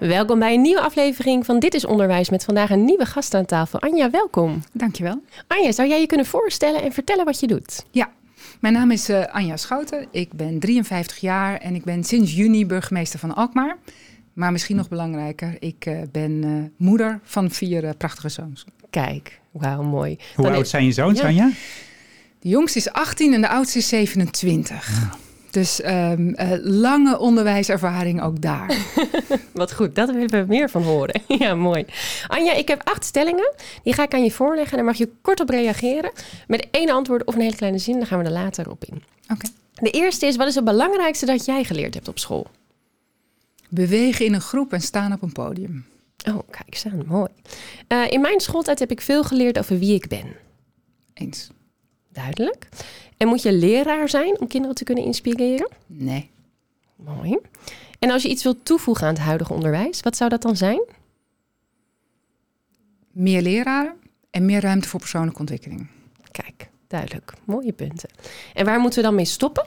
Welkom 0.00 0.38
bij 0.38 0.54
een 0.54 0.60
nieuwe 0.60 0.80
aflevering 0.80 1.46
van 1.46 1.58
Dit 1.58 1.74
is 1.74 1.84
Onderwijs 1.84 2.30
met 2.30 2.44
vandaag 2.44 2.70
een 2.70 2.84
nieuwe 2.84 3.06
gast 3.06 3.34
aan 3.34 3.44
tafel. 3.44 3.80
Anja, 3.80 4.10
welkom. 4.10 4.62
Dankjewel. 4.72 5.22
Anja, 5.46 5.72
zou 5.72 5.88
jij 5.88 6.00
je 6.00 6.06
kunnen 6.06 6.26
voorstellen 6.26 6.82
en 6.82 6.92
vertellen 6.92 7.24
wat 7.24 7.40
je 7.40 7.46
doet? 7.46 7.84
Ja, 7.90 8.10
mijn 8.60 8.74
naam 8.74 8.90
is 8.90 9.10
uh, 9.10 9.26
Anja 9.26 9.56
Schouten. 9.56 10.06
Ik 10.10 10.32
ben 10.32 10.58
53 10.58 11.16
jaar 11.16 11.56
en 11.56 11.74
ik 11.74 11.84
ben 11.84 12.04
sinds 12.04 12.34
juni 12.34 12.66
burgemeester 12.66 13.18
van 13.18 13.34
Alkmaar. 13.34 13.76
Maar 14.32 14.52
misschien 14.52 14.76
nog 14.76 14.88
belangrijker, 14.88 15.56
ik 15.58 15.86
uh, 15.86 16.00
ben 16.12 16.44
uh, 16.44 16.64
moeder 16.76 17.20
van 17.22 17.50
vier 17.50 17.94
prachtige 17.96 18.28
zoons. 18.28 18.64
Kijk, 18.90 19.40
wauw, 19.50 19.82
mooi. 19.82 20.18
Hoe 20.34 20.44
Dan 20.44 20.54
oud 20.54 20.68
zijn 20.68 20.84
je 20.84 20.92
zoons, 20.92 21.20
ja. 21.20 21.26
Anja? 21.26 21.50
De 22.38 22.48
jongste 22.48 22.78
is 22.78 22.90
18 22.90 23.34
en 23.34 23.40
de 23.40 23.48
oudste 23.48 23.78
is 23.78 23.88
27. 23.88 25.00
Ja. 25.00 25.29
Dus 25.50 25.84
um, 25.84 26.28
uh, 26.28 26.52
lange 26.62 27.18
onderwijservaring 27.18 28.22
ook 28.22 28.40
daar. 28.40 28.76
Wat 29.52 29.72
goed, 29.72 29.94
dat 29.94 30.10
willen 30.10 30.28
we 30.30 30.44
meer 30.48 30.70
van 30.70 30.82
horen. 30.82 31.22
ja, 31.38 31.54
mooi. 31.54 31.84
Anja, 32.26 32.52
ik 32.52 32.68
heb 32.68 32.80
acht 32.84 33.04
stellingen. 33.04 33.52
Die 33.82 33.92
ga 33.92 34.02
ik 34.02 34.14
aan 34.14 34.24
je 34.24 34.30
voorleggen. 34.30 34.70
En 34.70 34.76
daar 34.76 34.86
mag 34.86 34.96
je 34.96 35.10
kort 35.20 35.40
op 35.40 35.48
reageren. 35.48 36.12
Met 36.46 36.66
één 36.70 36.90
antwoord 36.90 37.24
of 37.24 37.34
een 37.34 37.40
hele 37.40 37.56
kleine 37.56 37.78
zin. 37.78 37.98
Dan 37.98 38.06
gaan 38.06 38.18
we 38.18 38.24
er 38.24 38.30
later 38.30 38.70
op 38.70 38.84
in. 38.84 39.02
Oké. 39.22 39.32
Okay. 39.32 39.50
De 39.74 39.90
eerste 39.90 40.26
is, 40.26 40.36
wat 40.36 40.48
is 40.48 40.54
het 40.54 40.64
belangrijkste 40.64 41.26
dat 41.26 41.44
jij 41.44 41.64
geleerd 41.64 41.94
hebt 41.94 42.08
op 42.08 42.18
school? 42.18 42.46
Bewegen 43.68 44.24
in 44.24 44.34
een 44.34 44.40
groep 44.40 44.72
en 44.72 44.80
staan 44.80 45.12
op 45.12 45.22
een 45.22 45.32
podium. 45.32 45.86
Oh, 46.28 46.38
kijk, 46.50 46.74
staan, 46.74 47.02
mooi. 47.06 47.28
Uh, 47.88 48.10
in 48.10 48.20
mijn 48.20 48.40
schooltijd 48.40 48.78
heb 48.78 48.90
ik 48.90 49.00
veel 49.00 49.24
geleerd 49.24 49.58
over 49.58 49.78
wie 49.78 49.94
ik 49.94 50.08
ben. 50.08 50.36
Eens. 51.14 51.50
Duidelijk. 52.12 52.68
En 53.16 53.28
moet 53.28 53.42
je 53.42 53.52
leraar 53.52 54.08
zijn 54.08 54.40
om 54.40 54.46
kinderen 54.46 54.76
te 54.76 54.84
kunnen 54.84 55.04
inspireren? 55.04 55.68
Nee. 55.86 56.30
Mooi. 56.96 57.38
En 57.98 58.10
als 58.10 58.22
je 58.22 58.28
iets 58.28 58.42
wilt 58.42 58.64
toevoegen 58.64 59.06
aan 59.06 59.14
het 59.14 59.22
huidige 59.22 59.52
onderwijs, 59.52 60.00
wat 60.00 60.16
zou 60.16 60.30
dat 60.30 60.42
dan 60.42 60.56
zijn? 60.56 60.82
Meer 63.10 63.42
leraren 63.42 63.94
en 64.30 64.44
meer 64.44 64.60
ruimte 64.60 64.88
voor 64.88 65.00
persoonlijke 65.00 65.40
ontwikkeling. 65.40 65.86
Kijk, 66.30 66.68
duidelijk. 66.86 67.32
Mooie 67.44 67.72
punten. 67.72 68.08
En 68.54 68.64
waar 68.64 68.80
moeten 68.80 68.98
we 69.00 69.06
dan 69.06 69.14
mee 69.14 69.24
stoppen? 69.24 69.64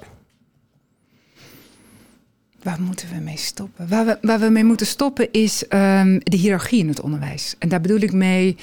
Waar 2.63 2.81
moeten 2.81 3.09
we 3.09 3.19
mee 3.19 3.37
stoppen? 3.37 3.87
Waar 3.87 4.05
we, 4.05 4.17
waar 4.21 4.39
we 4.39 4.49
mee 4.49 4.63
moeten 4.63 4.85
stoppen 4.87 5.31
is 5.31 5.63
um, 5.69 6.19
de 6.23 6.37
hiërarchie 6.37 6.79
in 6.79 6.87
het 6.87 7.01
onderwijs. 7.01 7.55
En 7.59 7.69
daar 7.69 7.81
bedoel 7.81 7.99
ik 7.99 8.13
mee 8.13 8.57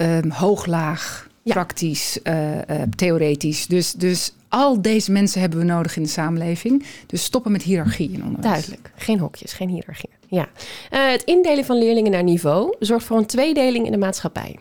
um, 0.00 0.30
hoog-laag, 0.30 1.28
ja. 1.44 1.52
praktisch, 1.52 2.18
uh, 2.22 2.54
uh, 2.54 2.58
theoretisch. 2.96 3.66
Dus, 3.66 3.92
dus 3.92 4.32
al 4.48 4.82
deze 4.82 5.12
mensen 5.12 5.40
hebben 5.40 5.58
we 5.58 5.64
nodig 5.64 5.96
in 5.96 6.02
de 6.02 6.08
samenleving. 6.08 6.84
Dus 7.06 7.24
stoppen 7.24 7.52
met 7.52 7.62
hiërarchie 7.62 8.10
in 8.12 8.24
onderwijs. 8.24 8.52
Duidelijk. 8.54 8.90
Geen 8.96 9.18
hokjes, 9.18 9.52
geen 9.52 9.68
hiërarchie. 9.68 10.10
Ja. 10.28 10.48
Uh, 10.92 11.10
het 11.10 11.22
indelen 11.22 11.64
van 11.64 11.78
leerlingen 11.78 12.10
naar 12.10 12.22
niveau 12.22 12.74
zorgt 12.78 13.06
voor 13.06 13.18
een 13.18 13.26
tweedeling 13.26 13.86
in 13.86 13.92
de 13.92 13.98
maatschappij. 13.98 14.58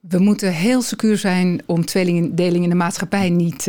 We 0.00 0.18
moeten 0.18 0.52
heel 0.52 0.82
secuur 0.82 1.18
zijn 1.18 1.62
om 1.66 1.84
tweedeling 1.84 2.62
in 2.62 2.68
de 2.68 2.74
maatschappij 2.74 3.30
niet 3.30 3.62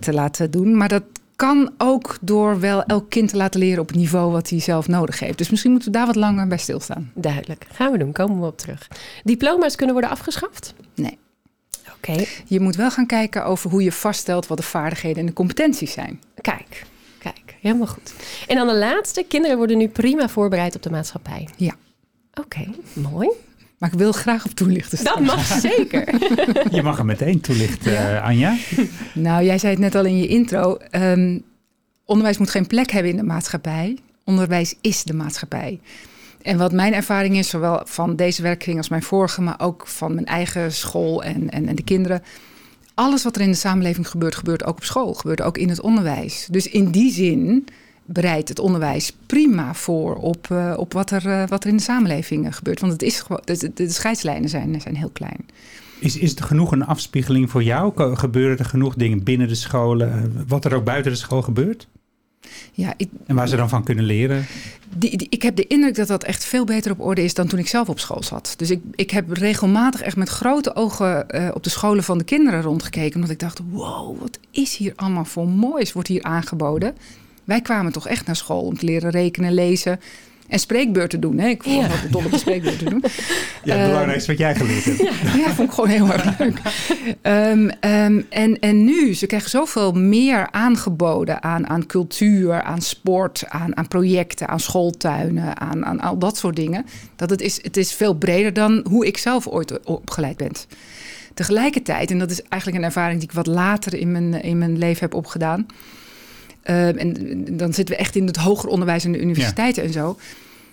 te 0.00 0.10
laten 0.10 0.50
doen. 0.50 0.76
Maar 0.76 0.88
dat 0.88 1.02
kan 1.36 1.70
ook 1.78 2.18
door 2.20 2.60
wel 2.60 2.82
elk 2.82 3.10
kind 3.10 3.28
te 3.28 3.36
laten 3.36 3.60
leren 3.60 3.80
op 3.80 3.88
het 3.88 3.96
niveau 3.96 4.32
wat 4.32 4.48
hij 4.48 4.60
zelf 4.60 4.88
nodig 4.88 5.18
heeft. 5.18 5.38
Dus 5.38 5.50
misschien 5.50 5.70
moeten 5.70 5.92
we 5.92 5.98
daar 5.98 6.06
wat 6.06 6.16
langer 6.16 6.46
bij 6.46 6.58
stilstaan. 6.58 7.10
Duidelijk. 7.14 7.66
Gaan 7.72 7.92
we 7.92 7.98
doen. 7.98 8.12
Komen 8.12 8.40
we 8.40 8.46
op 8.46 8.58
terug. 8.58 8.88
Diploma's 9.24 9.76
kunnen 9.76 9.94
worden 9.94 10.12
afgeschaft? 10.12 10.74
Nee. 12.06 12.16
Oké. 12.16 12.22
Okay. 12.22 12.42
Je 12.46 12.60
moet 12.60 12.76
wel 12.76 12.90
gaan 12.90 13.06
kijken 13.06 13.44
over 13.44 13.70
hoe 13.70 13.82
je 13.82 13.92
vaststelt 13.92 14.46
wat 14.46 14.56
de 14.56 14.62
vaardigheden 14.64 15.18
en 15.18 15.26
de 15.26 15.32
competenties 15.32 15.92
zijn. 15.92 16.20
Kijk, 16.40 16.84
kijk. 17.18 17.56
Helemaal 17.60 17.86
goed. 17.86 18.12
En 18.46 18.56
dan 18.56 18.66
de 18.66 18.76
laatste. 18.76 19.24
Kinderen 19.28 19.56
worden 19.56 19.78
nu 19.78 19.88
prima 19.88 20.28
voorbereid 20.28 20.76
op 20.76 20.82
de 20.82 20.90
maatschappij. 20.90 21.48
Ja. 21.56 21.74
Oké, 22.34 22.40
okay, 22.40 22.74
mooi. 22.92 23.28
Maar 23.78 23.92
ik 23.92 23.98
wil 23.98 24.12
graag 24.12 24.44
op 24.44 24.50
toelichten. 24.50 25.04
Dat 25.04 25.20
mag 25.20 25.44
zeker. 25.70 26.14
Je 26.76 26.82
mag 26.82 26.96
hem 26.96 27.06
meteen 27.06 27.40
toelichten, 27.40 27.92
ja. 27.92 28.18
Anja. 28.18 28.56
Nou, 29.12 29.44
jij 29.44 29.58
zei 29.58 29.72
het 29.72 29.82
net 29.82 29.94
al 29.94 30.04
in 30.04 30.18
je 30.18 30.26
intro. 30.26 30.78
Um, 30.90 31.44
onderwijs 32.04 32.38
moet 32.38 32.50
geen 32.50 32.66
plek 32.66 32.90
hebben 32.90 33.10
in 33.10 33.16
de 33.16 33.22
maatschappij. 33.22 33.98
Onderwijs 34.24 34.74
is 34.80 35.04
de 35.04 35.14
maatschappij. 35.14 35.80
En 36.42 36.58
wat 36.58 36.72
mijn 36.72 36.94
ervaring 36.94 37.36
is, 37.36 37.48
zowel 37.48 37.80
van 37.84 38.16
deze 38.16 38.42
werkkring 38.42 38.76
als 38.76 38.88
mijn 38.88 39.02
vorige, 39.02 39.42
maar 39.42 39.60
ook 39.60 39.86
van 39.86 40.14
mijn 40.14 40.26
eigen 40.26 40.72
school 40.72 41.22
en, 41.22 41.50
en, 41.50 41.66
en 41.68 41.74
de 41.74 41.82
kinderen. 41.82 42.22
Alles 42.94 43.22
wat 43.22 43.36
er 43.36 43.42
in 43.42 43.50
de 43.50 43.56
samenleving 43.56 44.08
gebeurt, 44.08 44.34
gebeurt 44.34 44.64
ook 44.64 44.76
op 44.76 44.84
school, 44.84 45.14
gebeurt 45.14 45.42
ook 45.42 45.58
in 45.58 45.68
het 45.68 45.80
onderwijs. 45.80 46.48
Dus 46.50 46.68
in 46.68 46.90
die 46.90 47.12
zin 47.12 47.66
bereidt 48.04 48.48
het 48.48 48.58
onderwijs 48.58 49.16
prima 49.26 49.74
voor 49.74 50.14
op, 50.14 50.48
uh, 50.52 50.74
op 50.76 50.92
wat, 50.92 51.10
er, 51.10 51.26
uh, 51.26 51.46
wat 51.46 51.64
er 51.64 51.70
in 51.70 51.76
de 51.76 51.82
samenleving 51.82 52.46
uh, 52.46 52.52
gebeurt. 52.52 52.80
Want 52.80 52.92
het 52.92 53.02
is 53.02 53.20
gewoon, 53.20 53.42
de, 53.44 53.70
de 53.74 53.88
scheidslijnen 53.88 54.48
zijn, 54.48 54.80
zijn 54.80 54.96
heel 54.96 55.10
klein. 55.12 55.46
Is, 55.98 56.16
is 56.16 56.36
er 56.36 56.44
genoeg 56.44 56.72
een 56.72 56.86
afspiegeling 56.86 57.50
voor 57.50 57.62
jou? 57.62 58.16
Gebeuren 58.16 58.58
er 58.58 58.64
genoeg 58.64 58.94
dingen 58.94 59.24
binnen 59.24 59.48
de 59.48 59.54
scholen? 59.54 60.32
Wat 60.46 60.64
er 60.64 60.74
ook 60.74 60.84
buiten 60.84 61.12
de 61.12 61.18
school 61.18 61.42
gebeurt? 61.42 61.88
Ja, 62.72 62.94
ik, 62.96 63.08
en 63.26 63.34
waar 63.34 63.48
ze 63.48 63.56
dan 63.56 63.68
van 63.68 63.84
kunnen 63.84 64.04
leren? 64.04 64.46
Die, 64.96 65.16
die, 65.16 65.26
ik 65.30 65.42
heb 65.42 65.56
de 65.56 65.66
indruk 65.66 65.94
dat 65.94 66.08
dat 66.08 66.24
echt 66.24 66.44
veel 66.44 66.64
beter 66.64 66.92
op 66.92 67.00
orde 67.00 67.24
is 67.24 67.34
dan 67.34 67.46
toen 67.46 67.58
ik 67.58 67.68
zelf 67.68 67.88
op 67.88 67.98
school 67.98 68.22
zat. 68.22 68.54
Dus 68.56 68.70
ik, 68.70 68.80
ik 68.94 69.10
heb 69.10 69.30
regelmatig 69.30 70.02
echt 70.02 70.16
met 70.16 70.28
grote 70.28 70.74
ogen 70.74 71.26
uh, 71.28 71.48
op 71.54 71.64
de 71.64 71.70
scholen 71.70 72.04
van 72.04 72.18
de 72.18 72.24
kinderen 72.24 72.62
rondgekeken. 72.62 73.14
Omdat 73.14 73.30
ik 73.30 73.38
dacht, 73.38 73.60
wow, 73.70 74.20
wat 74.20 74.38
is 74.50 74.76
hier 74.76 74.92
allemaal 74.96 75.24
voor 75.24 75.48
moois 75.48 75.92
wordt 75.92 76.08
hier 76.08 76.22
aangeboden. 76.22 76.96
Wij 77.44 77.60
kwamen 77.60 77.92
toch 77.92 78.08
echt 78.08 78.26
naar 78.26 78.36
school 78.36 78.62
om 78.62 78.78
te 78.78 78.84
leren 78.84 79.10
rekenen, 79.10 79.54
lezen 79.54 80.00
en 80.50 80.58
spreekbeurten 80.58 81.20
doen. 81.20 81.38
Hè? 81.38 81.48
Ik 81.48 81.62
vond 81.62 81.86
het 81.86 82.02
ja. 82.02 82.08
dol 82.10 82.22
op 82.24 82.38
spreekbeurten 82.38 82.90
doen. 82.90 83.04
Ja, 83.64 83.76
het 83.76 83.86
belangrijkste 83.86 84.30
wat 84.30 84.40
jij 84.40 84.54
geleerd 84.54 84.84
hebt. 84.84 84.98
Ja, 85.22 85.36
ja 85.36 85.54
vond 85.54 85.68
ik 85.68 85.74
gewoon 85.74 85.90
heel 85.90 86.12
erg 86.12 86.24
leuk. 86.38 86.58
Um, 87.22 87.70
um, 87.90 88.26
en, 88.28 88.58
en 88.58 88.84
nu, 88.84 89.14
ze 89.14 89.26
krijgen 89.26 89.50
zoveel 89.50 89.92
meer 89.92 90.48
aangeboden 90.50 91.42
aan, 91.42 91.68
aan 91.68 91.86
cultuur, 91.86 92.62
aan 92.62 92.80
sport, 92.80 93.44
aan, 93.48 93.76
aan 93.76 93.88
projecten, 93.88 94.48
aan 94.48 94.60
schooltuinen, 94.60 95.60
aan, 95.60 95.84
aan 95.84 96.00
al 96.00 96.18
dat 96.18 96.36
soort 96.36 96.56
dingen. 96.56 96.86
Dat 97.16 97.30
het 97.30 97.40
is, 97.40 97.62
het 97.62 97.76
is 97.76 97.92
veel 97.92 98.14
breder 98.14 98.52
dan 98.52 98.86
hoe 98.88 99.06
ik 99.06 99.18
zelf 99.18 99.48
ooit 99.48 99.84
opgeleid 99.86 100.36
ben. 100.36 100.52
Tegelijkertijd, 101.34 102.10
en 102.10 102.18
dat 102.18 102.30
is 102.30 102.42
eigenlijk 102.42 102.82
een 102.82 102.88
ervaring 102.88 103.20
die 103.20 103.28
ik 103.28 103.34
wat 103.34 103.46
later 103.46 103.94
in 103.94 104.12
mijn, 104.12 104.42
in 104.42 104.58
mijn 104.58 104.78
leven 104.78 105.00
heb 105.00 105.14
opgedaan. 105.14 105.66
Uh, 106.64 107.00
en 107.00 107.56
dan 107.56 107.72
zitten 107.72 107.94
we 107.94 108.00
echt 108.00 108.16
in 108.16 108.26
het 108.26 108.36
hoger 108.36 108.68
onderwijs 108.68 109.04
en 109.04 109.12
de 109.12 109.20
universiteiten 109.20 109.82
ja. 109.82 109.88
en 109.88 109.94
zo. 109.94 110.18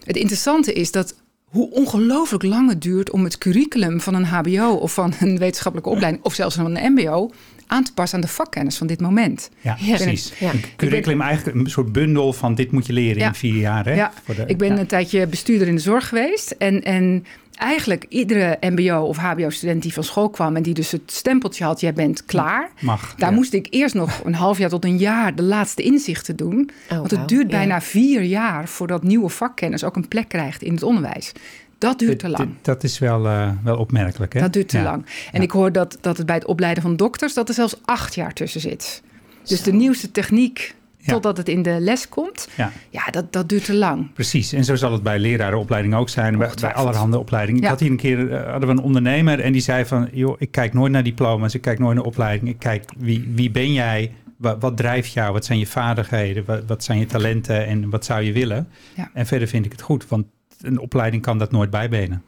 Het 0.03 0.15
interessante 0.15 0.73
is 0.73 0.91
dat 0.91 1.15
hoe 1.43 1.71
ongelooflijk 1.71 2.43
lang 2.43 2.69
het 2.69 2.81
duurt 2.81 3.11
om 3.11 3.23
het 3.23 3.37
curriculum 3.37 4.01
van 4.01 4.13
een 4.13 4.25
HBO 4.25 4.69
of 4.73 4.93
van 4.93 5.13
een 5.19 5.37
wetenschappelijke 5.37 5.91
opleiding 5.91 6.23
of 6.23 6.33
zelfs 6.33 6.55
van 6.55 6.75
een 6.75 6.93
MBO 6.93 7.31
aan 7.67 7.83
te 7.83 7.93
passen 7.93 8.17
aan 8.17 8.25
de 8.25 8.31
vakkennis 8.31 8.77
van 8.77 8.87
dit 8.87 9.01
moment. 9.01 9.49
Ja, 9.61 9.77
ja. 9.79 9.95
precies. 9.95 10.33
Ja. 10.39 10.51
Een 10.51 10.63
curriculum 10.75 11.21
eigenlijk 11.21 11.57
een 11.57 11.69
soort 11.69 11.91
bundel 11.91 12.33
van 12.33 12.55
dit 12.55 12.71
moet 12.71 12.85
je 12.85 12.93
leren 12.93 13.19
ja. 13.19 13.27
in 13.27 13.33
vier 13.33 13.55
jaar. 13.55 13.85
Hè? 13.85 13.93
Ja, 13.93 14.13
de, 14.25 14.43
ik 14.45 14.57
ben 14.57 14.79
een 14.79 14.87
tijdje 14.87 15.27
bestuurder 15.27 15.67
in 15.67 15.75
de 15.75 15.81
zorg 15.81 16.07
geweest 16.07 16.51
en, 16.51 16.83
en 16.83 17.25
eigenlijk 17.57 18.05
iedere 18.09 18.57
MBO 18.61 18.99
of 18.99 19.17
HBO-student 19.17 19.81
die 19.81 19.93
van 19.93 20.03
school 20.03 20.29
kwam 20.29 20.55
en 20.55 20.63
die 20.63 20.73
dus 20.73 20.91
het 20.91 21.01
stempeltje 21.05 21.63
had: 21.63 21.79
jij 21.79 21.93
bent 21.93 22.25
klaar. 22.25 22.69
Mag. 22.79 23.15
Daar 23.15 23.29
ja. 23.29 23.35
moest 23.35 23.53
ik 23.53 23.67
eerst 23.69 23.95
nog 23.95 24.21
een 24.23 24.35
half 24.35 24.57
jaar 24.57 24.69
tot 24.69 24.85
een 24.85 24.97
jaar 24.97 25.35
de 25.35 25.43
laatste 25.43 25.81
inzichten 25.81 26.35
doen. 26.35 26.69
Oh, 26.89 26.97
want 26.97 27.11
het 27.11 27.19
wow. 27.19 27.27
duurt 27.27 27.47
bijna 27.47 27.73
ja. 27.73 27.81
vier 27.81 28.21
jaar 28.21 28.67
voordat 28.67 29.03
nieuwe 29.03 29.29
vakkennis 29.29 29.83
ook 29.83 29.95
een 29.95 30.07
plek 30.07 30.27
krijgt 30.27 30.61
in 30.61 30.73
het 30.73 30.83
onderwijs. 30.83 31.31
Dat 31.77 31.99
duurt 31.99 32.19
te 32.19 32.29
lang. 32.29 32.49
Dat 32.61 32.83
is 32.83 32.99
wel, 32.99 33.25
uh, 33.25 33.49
wel 33.63 33.77
opmerkelijk. 33.77 34.33
Hè? 34.33 34.39
Dat 34.39 34.53
duurt 34.53 34.69
te 34.69 34.77
ja. 34.77 34.83
lang. 34.83 35.05
En 35.31 35.41
ik 35.41 35.51
hoor 35.51 35.71
dat, 35.71 35.97
dat 36.01 36.17
het 36.17 36.25
bij 36.25 36.35
het 36.35 36.45
opleiden 36.45 36.83
van 36.83 36.95
dokters 36.95 37.33
dat 37.33 37.47
er 37.47 37.53
zelfs 37.53 37.75
acht 37.85 38.15
jaar 38.15 38.33
tussen 38.33 38.61
zit. 38.61 39.01
Dus 39.43 39.57
Zo. 39.57 39.71
de 39.71 39.77
nieuwste 39.77 40.11
techniek. 40.11 40.75
Totdat 41.07 41.37
het 41.37 41.49
in 41.49 41.61
de 41.61 41.77
les 41.79 42.09
komt. 42.09 42.49
Ja, 42.55 42.71
ja 42.89 43.05
dat, 43.11 43.33
dat 43.33 43.49
duurt 43.49 43.65
te 43.65 43.73
lang. 43.73 44.13
Precies, 44.13 44.53
en 44.53 44.63
zo 44.63 44.75
zal 44.75 44.91
het 44.91 45.03
bij 45.03 45.19
lerarenopleiding 45.19 45.95
ook 45.95 46.09
zijn, 46.09 46.37
bij, 46.37 46.49
bij 46.61 46.73
allerhande 46.73 47.19
opleidingen. 47.19 47.61
Ik 47.61 47.67
had 47.67 47.79
hier 47.79 47.91
een 47.91 47.97
keer 47.97 48.19
uh, 48.19 48.51
hadden 48.51 48.69
we 48.69 48.75
een 48.75 48.83
ondernemer 48.83 49.39
en 49.39 49.51
die 49.51 49.61
zei 49.61 49.85
van, 49.85 50.09
joh, 50.11 50.35
ik 50.39 50.51
kijk 50.51 50.73
nooit 50.73 50.91
naar 50.91 51.03
diploma's, 51.03 51.53
ik 51.53 51.61
kijk 51.61 51.79
nooit 51.79 51.95
naar 51.95 52.05
opleiding, 52.05 52.49
ik 52.49 52.59
kijk 52.59 52.83
wie, 52.97 53.31
wie 53.35 53.51
ben 53.51 53.73
jij, 53.73 54.11
wat, 54.37 54.57
wat 54.59 54.77
drijft 54.77 55.13
jou, 55.13 55.33
wat 55.33 55.45
zijn 55.45 55.59
je 55.59 55.67
vaardigheden, 55.67 56.45
wat, 56.45 56.63
wat, 56.67 56.83
zijn 56.83 56.99
je 56.99 57.05
talenten 57.05 57.65
en 57.65 57.89
wat 57.89 58.05
zou 58.05 58.21
je 58.21 58.31
willen. 58.31 58.67
En 59.13 59.25
verder 59.25 59.47
vind 59.47 59.65
ik 59.65 59.71
het 59.71 59.81
goed, 59.81 60.07
want 60.07 60.25
een 60.61 60.79
opleiding 60.79 61.21
kan 61.21 61.37
dat 61.37 61.51
nooit 61.51 61.69
bijbenen. 61.69 62.23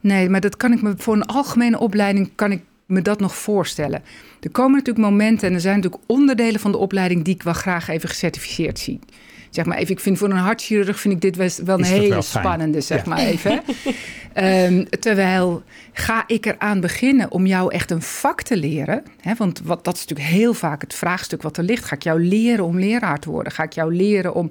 Nee, 0.00 0.28
maar 0.28 0.40
dat 0.40 0.56
kan 0.56 0.72
ik 0.72 0.82
me 0.82 0.94
voor 0.96 1.14
een 1.14 1.26
algemene 1.26 1.78
opleiding 1.78 2.30
kan 2.34 2.52
ik 2.52 2.62
me 2.88 3.02
dat 3.02 3.20
nog 3.20 3.36
voorstellen. 3.36 4.02
Er 4.40 4.50
komen 4.50 4.76
natuurlijk 4.78 5.06
momenten 5.06 5.48
en 5.48 5.54
er 5.54 5.60
zijn 5.60 5.76
natuurlijk 5.76 6.02
onderdelen 6.06 6.60
van 6.60 6.70
de 6.70 6.78
opleiding 6.78 7.24
die 7.24 7.34
ik 7.34 7.42
wel 7.42 7.52
graag 7.52 7.88
even 7.88 8.08
gecertificeerd 8.08 8.78
zie. 8.78 8.98
Zeg 9.50 9.64
maar 9.64 9.76
even, 9.76 9.94
ik 9.94 10.00
vind 10.00 10.18
voor 10.18 10.30
een 10.30 10.36
hartchirurg 10.36 11.00
vind 11.00 11.14
ik 11.14 11.20
dit 11.20 11.62
wel 11.64 11.78
een 11.78 11.84
hele 11.84 12.22
spannende, 12.22 12.80
zeg 12.80 13.06
maar 13.06 13.18
even. 13.18 13.62
um, 14.34 14.88
terwijl 15.00 15.62
ga 15.92 16.24
ik 16.26 16.46
eraan 16.46 16.80
beginnen 16.80 17.30
om 17.30 17.46
jou 17.46 17.72
echt 17.72 17.90
een 17.90 18.02
vak 18.02 18.42
te 18.42 18.56
leren. 18.56 19.02
Hè, 19.20 19.34
want 19.34 19.60
wat, 19.64 19.84
dat 19.84 19.94
is 19.94 20.00
natuurlijk 20.06 20.28
heel 20.28 20.54
vaak 20.54 20.80
het 20.80 20.94
vraagstuk 20.94 21.42
wat 21.42 21.56
er 21.56 21.64
ligt. 21.64 21.84
Ga 21.84 21.94
ik 21.94 22.02
jou 22.02 22.22
leren 22.22 22.64
om 22.64 22.78
leraar 22.78 23.18
te 23.18 23.30
worden? 23.30 23.52
Ga 23.52 23.62
ik 23.62 23.72
jou 23.72 23.94
leren 23.94 24.34
om 24.34 24.50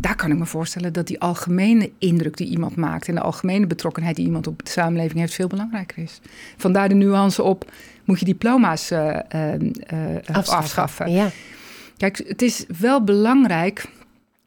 daar 0.00 0.16
kan 0.16 0.30
ik 0.30 0.38
me 0.38 0.46
voorstellen 0.46 0.92
dat 0.92 1.06
die 1.06 1.20
algemene 1.20 1.90
indruk 1.98 2.36
die 2.36 2.48
iemand 2.48 2.76
maakt 2.76 3.08
en 3.08 3.14
de 3.14 3.20
algemene 3.20 3.66
betrokkenheid 3.66 4.16
die 4.16 4.24
iemand 4.24 4.46
op 4.46 4.64
de 4.64 4.70
samenleving 4.70 5.18
heeft 5.18 5.34
veel 5.34 5.46
belangrijker 5.46 6.02
is. 6.02 6.20
Vandaar 6.56 6.88
de 6.88 6.94
nuance 6.94 7.42
op, 7.42 7.70
moet 8.04 8.18
je 8.18 8.24
diploma's 8.24 8.90
uh, 8.90 8.98
uh, 8.98 9.52
afschaffen. 10.26 10.56
afschaffen. 10.56 11.10
Ja. 11.10 11.30
Kijk, 11.96 12.22
het 12.26 12.42
is 12.42 12.64
wel 12.78 13.04
belangrijk 13.04 13.86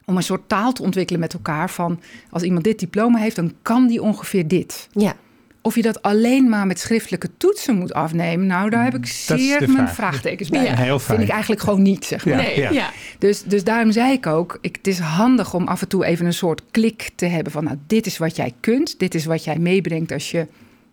om 0.05 0.17
een 0.17 0.23
soort 0.23 0.49
taal 0.49 0.73
te 0.73 0.83
ontwikkelen 0.83 1.19
met 1.19 1.33
elkaar 1.33 1.69
van 1.69 1.99
als 2.29 2.43
iemand 2.43 2.63
dit 2.63 2.79
diploma 2.79 3.19
heeft, 3.19 3.35
dan 3.35 3.53
kan 3.61 3.87
die 3.87 4.01
ongeveer 4.01 4.47
dit. 4.47 4.87
Ja. 4.91 5.15
Of 5.63 5.75
je 5.75 5.81
dat 5.81 6.01
alleen 6.01 6.49
maar 6.49 6.67
met 6.67 6.79
schriftelijke 6.79 7.29
toetsen 7.37 7.75
moet 7.75 7.93
afnemen, 7.93 8.47
nou, 8.47 8.69
daar 8.69 8.83
heb 8.83 8.95
ik 8.95 9.05
zeer 9.05 9.71
mijn 9.71 9.89
vraagtekens 9.89 10.49
bij. 10.49 10.63
Ja. 10.63 10.75
Heel 10.75 10.99
fijn. 10.99 11.17
Vind 11.17 11.29
ik 11.29 11.33
eigenlijk 11.33 11.61
gewoon 11.61 11.81
niet, 11.81 12.05
zeg 12.05 12.25
maar. 12.25 12.35
Nee, 12.35 12.73
ja. 12.73 12.89
Dus, 13.17 13.43
dus 13.43 13.63
daarom 13.63 13.91
zei 13.91 14.13
ik 14.13 14.27
ook, 14.27 14.57
ik, 14.61 14.75
het 14.75 14.87
is 14.87 14.99
handig 14.99 15.53
om 15.53 15.67
af 15.67 15.81
en 15.81 15.87
toe 15.87 16.05
even 16.05 16.25
een 16.25 16.33
soort 16.33 16.61
klik 16.71 17.09
te 17.15 17.25
hebben 17.25 17.51
van, 17.51 17.63
nou, 17.63 17.77
dit 17.87 18.05
is 18.05 18.17
wat 18.17 18.35
jij 18.35 18.53
kunt, 18.59 18.99
dit 18.99 19.15
is 19.15 19.25
wat 19.25 19.43
jij 19.43 19.57
meebrengt 19.57 20.11
als 20.11 20.31
je 20.31 20.47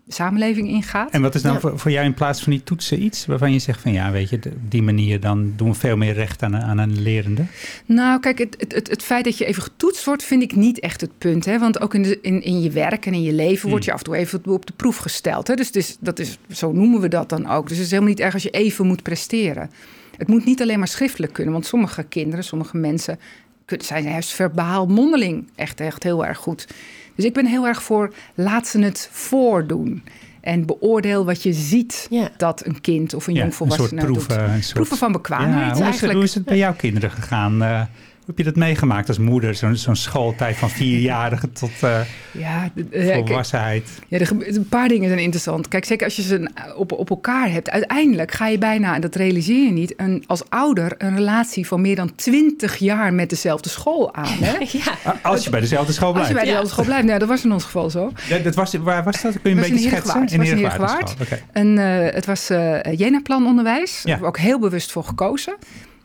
samenleving 0.08 0.68
ingaat. 0.68 1.10
En 1.10 1.22
wat 1.22 1.34
is 1.34 1.42
dan 1.42 1.60
voor, 1.60 1.78
voor, 1.78 1.90
jou 1.90 2.06
in 2.06 2.14
plaats 2.14 2.42
van 2.42 2.52
die 2.52 2.62
toetsen 2.62 3.02
iets 3.02 3.26
waarvan 3.26 3.52
je 3.52 3.58
zegt 3.58 3.80
van 3.80 3.92
ja, 3.92 4.10
weet 4.10 4.30
je, 4.30 4.36
op 4.36 4.70
die 4.70 4.82
manier 4.82 5.20
dan 5.20 5.52
doen 5.56 5.68
we 5.68 5.74
veel 5.74 5.96
meer 5.96 6.12
recht 6.12 6.42
aan, 6.42 6.56
aan 6.56 6.78
een 6.78 7.02
lerende? 7.02 7.44
Nou, 7.86 8.20
kijk, 8.20 8.38
het, 8.38 8.64
het, 8.68 8.88
het, 8.88 9.02
feit 9.02 9.24
dat 9.24 9.38
je 9.38 9.44
even 9.44 9.62
getoetst 9.62 10.04
wordt, 10.04 10.22
vind 10.22 10.42
ik 10.42 10.56
niet 10.56 10.80
echt 10.80 11.00
het 11.00 11.18
punt. 11.18 11.44
Hè? 11.44 11.58
Want 11.58 11.80
ook 11.80 11.94
in, 11.94 12.02
de, 12.02 12.18
in, 12.22 12.42
in 12.42 12.60
je 12.60 12.70
werk 12.70 13.06
en 13.06 13.14
in 13.14 13.22
je 13.22 13.32
leven 13.32 13.60
hmm. 13.60 13.70
word 13.70 13.84
je 13.84 13.92
af 13.92 13.98
en 13.98 14.04
toe 14.04 14.16
even 14.16 14.40
op 14.46 14.66
de 14.66 14.72
proef 14.76 14.96
gesteld. 14.96 15.48
Hè? 15.48 15.54
Dus, 15.54 15.72
dus 15.72 15.96
dat 16.00 16.18
is, 16.18 16.38
zo 16.50 16.72
noemen 16.72 17.00
we 17.00 17.08
dat 17.08 17.28
dan 17.28 17.48
ook. 17.48 17.68
Dus 17.68 17.76
het 17.76 17.86
is 17.86 17.92
helemaal 17.92 18.12
niet 18.12 18.20
erg 18.20 18.34
als 18.34 18.42
je 18.42 18.50
even 18.50 18.86
moet 18.86 19.02
presteren. 19.02 19.70
Het 20.16 20.28
moet 20.28 20.44
niet 20.44 20.62
alleen 20.62 20.78
maar 20.78 20.88
schriftelijk 20.88 21.32
kunnen, 21.32 21.52
want 21.52 21.66
sommige 21.66 22.02
kinderen, 22.02 22.44
sommige 22.44 22.76
mensen 22.76 23.18
zijn 23.76 24.04
juist 24.04 24.30
verbaal 24.30 24.86
mondeling 24.86 25.48
echt, 25.54 25.80
echt 25.80 26.02
heel 26.02 26.26
erg 26.26 26.38
goed. 26.38 26.66
Dus 27.14 27.24
ik 27.24 27.32
ben 27.32 27.46
heel 27.46 27.66
erg 27.66 27.82
voor 27.82 28.14
laat 28.34 28.66
ze 28.66 28.78
het 28.78 29.08
voordoen. 29.12 30.02
En 30.40 30.66
beoordeel 30.66 31.24
wat 31.24 31.42
je 31.42 31.52
ziet 31.52 32.08
dat 32.36 32.66
een 32.66 32.80
kind 32.80 33.14
of 33.14 33.26
een 33.26 33.34
ja, 33.34 33.40
jongvolwassene 33.40 34.04
proeven, 34.04 34.52
doet. 34.52 34.72
Proeven 34.72 34.96
van 34.96 35.12
bekwaamheid 35.12 35.78
ja, 35.78 35.84
hoe, 35.84 35.94
is 35.94 36.00
het, 36.00 36.12
hoe 36.12 36.22
is 36.22 36.34
het 36.34 36.44
bij 36.44 36.56
jouw 36.56 36.74
kinderen 36.74 37.10
gegaan? 37.10 37.62
Uh, 37.62 37.82
heb 38.28 38.38
je 38.38 38.44
dat 38.44 38.56
meegemaakt 38.56 39.08
als 39.08 39.18
moeder? 39.18 39.54
Zo'n 39.54 39.76
zo'n 39.76 39.96
schooltijd 39.96 40.56
van 40.56 40.70
vierjarige 40.70 41.52
tot 41.52 41.70
uh, 41.84 42.00
ja, 42.30 42.70
uh, 42.90 43.14
volwassenheid. 43.14 43.88
Ja, 44.08 44.18
er, 44.18 44.30
een 44.56 44.68
paar 44.68 44.88
dingen 44.88 45.08
zijn 45.08 45.20
interessant. 45.20 45.68
Kijk, 45.68 45.84
zeker 45.84 46.04
als 46.04 46.16
je 46.16 46.22
ze 46.22 46.50
op, 46.76 46.92
op 46.92 47.10
elkaar 47.10 47.50
hebt. 47.50 47.70
Uiteindelijk 47.70 48.32
ga 48.32 48.48
je 48.48 48.58
bijna, 48.58 48.94
en 48.94 49.00
dat 49.00 49.14
realiseer 49.14 49.64
je 49.64 49.72
niet... 49.72 49.94
Een, 49.96 50.24
als 50.26 50.42
ouder 50.48 50.94
een 50.98 51.14
relatie 51.14 51.66
van 51.66 51.80
meer 51.80 51.96
dan 51.96 52.14
twintig 52.14 52.76
jaar 52.76 53.14
met 53.14 53.30
dezelfde 53.30 53.68
school 53.68 54.14
aan. 54.14 54.36
Hè? 54.40 54.58
ja. 54.84 55.16
Als 55.22 55.44
je 55.44 55.50
bij 55.50 55.60
dezelfde 55.60 55.92
school 55.92 56.12
blijft. 56.12 56.28
Als 56.30 56.38
je 56.38 56.44
bij 56.44 56.52
dezelfde 56.52 56.70
school 56.70 56.84
blijft. 56.84 57.06
Nou, 57.06 57.18
dat 57.18 57.28
was 57.28 57.44
in 57.44 57.52
ons 57.52 57.64
geval 57.64 57.90
zo. 57.90 58.12
Ja, 58.28 58.38
dat 58.38 58.54
was, 58.54 58.74
waar 58.74 59.04
was 59.04 59.22
dat? 59.22 59.40
Kun 59.40 59.50
je 59.50 59.56
een 59.56 59.70
beetje 59.70 59.88
schetsen? 59.88 60.20
Het 60.20 60.36
was 60.36 60.48
in 60.48 60.56
Heergewaard. 60.56 61.14
Okay. 61.20 61.42
En 61.52 61.76
uh, 61.76 61.84
het 62.14 62.26
was 62.26 62.50
uh, 62.50 62.78
Jena-planonderwijs. 62.82 63.92
Daar 63.92 64.02
hebben 64.02 64.20
we 64.20 64.38
ook 64.38 64.38
heel 64.38 64.58
bewust 64.58 64.92
voor 64.92 65.04
gekozen. 65.04 65.56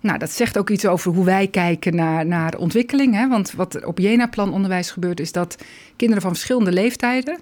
Nou, 0.04 0.18
dat 0.20 0.32
zegt 0.32 0.58
ook 0.58 0.70
iets 0.70 0.86
over 0.86 1.14
hoe 1.14 1.26
wij 1.26 1.48
kijken 1.48 1.96
naar, 1.96 2.26
naar 2.26 2.58
ontwikkeling. 2.58 3.14
Hè? 3.14 3.28
Want 3.28 3.52
wat 3.52 3.76
er 3.76 3.88
op 3.88 4.00
Jena-plan 4.00 4.54
onderwijs 4.54 4.92
gebeurt, 4.92 5.20
is 5.20 5.32
dat 5.32 5.64
kinderen 5.96 6.22
van 6.22 6.32
verschillende 6.32 6.72
leeftijden, 6.72 7.40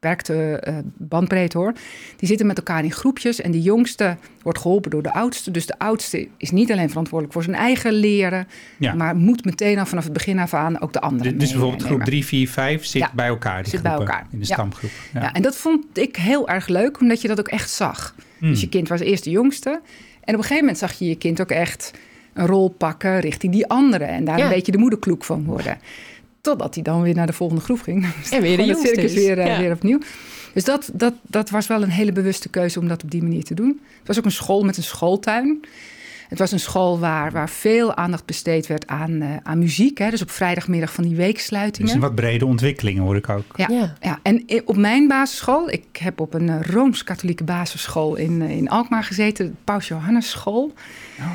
werkte 0.00 0.62
uh, 0.68 0.76
bandbreed 0.96 1.52
hoor, 1.52 1.72
die 2.16 2.28
zitten 2.28 2.46
met 2.46 2.56
elkaar 2.56 2.84
in 2.84 2.92
groepjes. 2.92 3.40
En 3.40 3.50
de 3.50 3.62
jongste 3.62 4.16
wordt 4.42 4.58
geholpen 4.58 4.90
door 4.90 5.02
de 5.02 5.12
oudste. 5.12 5.50
Dus 5.50 5.66
de 5.66 5.78
oudste 5.78 6.28
is 6.36 6.50
niet 6.50 6.72
alleen 6.72 6.88
verantwoordelijk 6.88 7.32
voor 7.32 7.42
zijn 7.42 7.56
eigen 7.56 7.92
leren, 7.92 8.48
maar 8.96 9.16
moet 9.16 9.44
meteen 9.44 9.78
al 9.78 9.86
vanaf 9.86 10.04
het 10.04 10.12
begin 10.12 10.38
af 10.38 10.54
aan 10.54 10.80
ook 10.80 10.92
de 10.92 11.00
andere. 11.00 11.36
Dus 11.36 11.50
bijvoorbeeld 11.50 11.82
groep 11.82 12.02
3, 12.02 12.24
4, 12.24 12.48
5 12.48 12.84
zit 12.84 13.12
bij 13.12 13.26
elkaar. 13.26 13.62
Die 13.62 13.70
zit 13.72 13.82
bij 13.82 13.92
elkaar. 13.92 14.26
In 14.30 14.38
de 14.38 14.44
stamgroep. 14.44 14.90
Ja. 15.12 15.32
en 15.32 15.42
dat 15.42 15.56
vond 15.56 15.84
ik 15.92 16.16
heel 16.16 16.48
erg 16.48 16.68
leuk, 16.68 17.00
omdat 17.00 17.20
je 17.20 17.28
dat 17.28 17.38
ook 17.38 17.48
echt 17.48 17.70
zag. 17.70 18.14
Hmm. 18.38 18.50
Dus 18.50 18.60
je 18.60 18.68
kind 18.68 18.88
was 18.88 19.00
eerst 19.00 19.24
de 19.24 19.30
jongste. 19.30 19.80
En 20.26 20.34
op 20.34 20.40
een 20.40 20.46
gegeven 20.46 20.64
moment 20.64 20.78
zag 20.78 20.92
je 20.92 21.08
je 21.08 21.16
kind 21.16 21.40
ook 21.40 21.50
echt 21.50 21.90
een 22.32 22.46
rol 22.46 22.68
pakken 22.68 23.20
richting 23.20 23.52
die 23.52 23.66
andere. 23.66 24.04
En 24.04 24.24
daar 24.24 24.38
een 24.38 24.48
beetje 24.48 24.72
de 24.72 24.78
moederkloek 24.78 25.24
van 25.24 25.44
worden. 25.44 25.78
Totdat 26.40 26.74
hij 26.74 26.82
dan 26.82 27.02
weer 27.02 27.14
naar 27.14 27.26
de 27.26 27.32
volgende 27.32 27.62
groep 27.62 27.80
ging. 27.80 28.06
En 28.30 28.42
weer 28.42 28.56
de 28.56 28.64
het 28.64 28.78
circus 28.78 29.14
weer, 29.14 29.38
uh, 29.38 29.58
weer 29.58 29.72
opnieuw. 29.72 29.98
Dus 30.54 30.64
dat, 30.64 30.90
dat, 30.92 31.14
dat 31.22 31.50
was 31.50 31.66
wel 31.66 31.82
een 31.82 31.90
hele 31.90 32.12
bewuste 32.12 32.48
keuze 32.48 32.80
om 32.80 32.88
dat 32.88 33.02
op 33.02 33.10
die 33.10 33.22
manier 33.22 33.44
te 33.44 33.54
doen. 33.54 33.80
Het 33.98 34.06
was 34.06 34.18
ook 34.18 34.24
een 34.24 34.30
school 34.30 34.64
met 34.64 34.76
een 34.76 34.82
schooltuin. 34.82 35.64
Het 36.28 36.38
was 36.38 36.52
een 36.52 36.60
school 36.60 36.98
waar, 36.98 37.32
waar 37.32 37.48
veel 37.48 37.94
aandacht 37.94 38.24
besteed 38.24 38.66
werd 38.66 38.86
aan, 38.86 39.10
uh, 39.10 39.28
aan 39.42 39.58
muziek. 39.58 39.98
Hè? 39.98 40.10
Dus 40.10 40.22
op 40.22 40.30
vrijdagmiddag 40.30 40.92
van 40.92 41.04
die 41.04 41.16
weeksluitingen. 41.16 41.86
Dus 41.86 41.94
een 41.94 42.00
wat 42.00 42.14
brede 42.14 42.46
ontwikkelingen 42.46 43.02
hoor 43.02 43.16
ik 43.16 43.28
ook. 43.28 43.44
Ja, 43.56 43.94
ja. 44.00 44.18
en 44.22 44.44
op 44.64 44.76
mijn 44.76 45.08
basisschool, 45.08 45.70
ik 45.70 45.96
heb 45.98 46.20
op 46.20 46.34
een 46.34 46.48
eh, 46.48 46.60
Rooms-Katholieke 46.60 47.44
basisschool 47.44 48.16
in, 48.16 48.40
uh, 48.40 48.50
in 48.50 48.68
Alkmaar 48.68 49.04
gezeten, 49.04 49.46
de 49.46 49.52
Paus 49.64 49.88
Johannes 49.88 50.30
School. 50.30 50.72
Oh. 51.18 51.26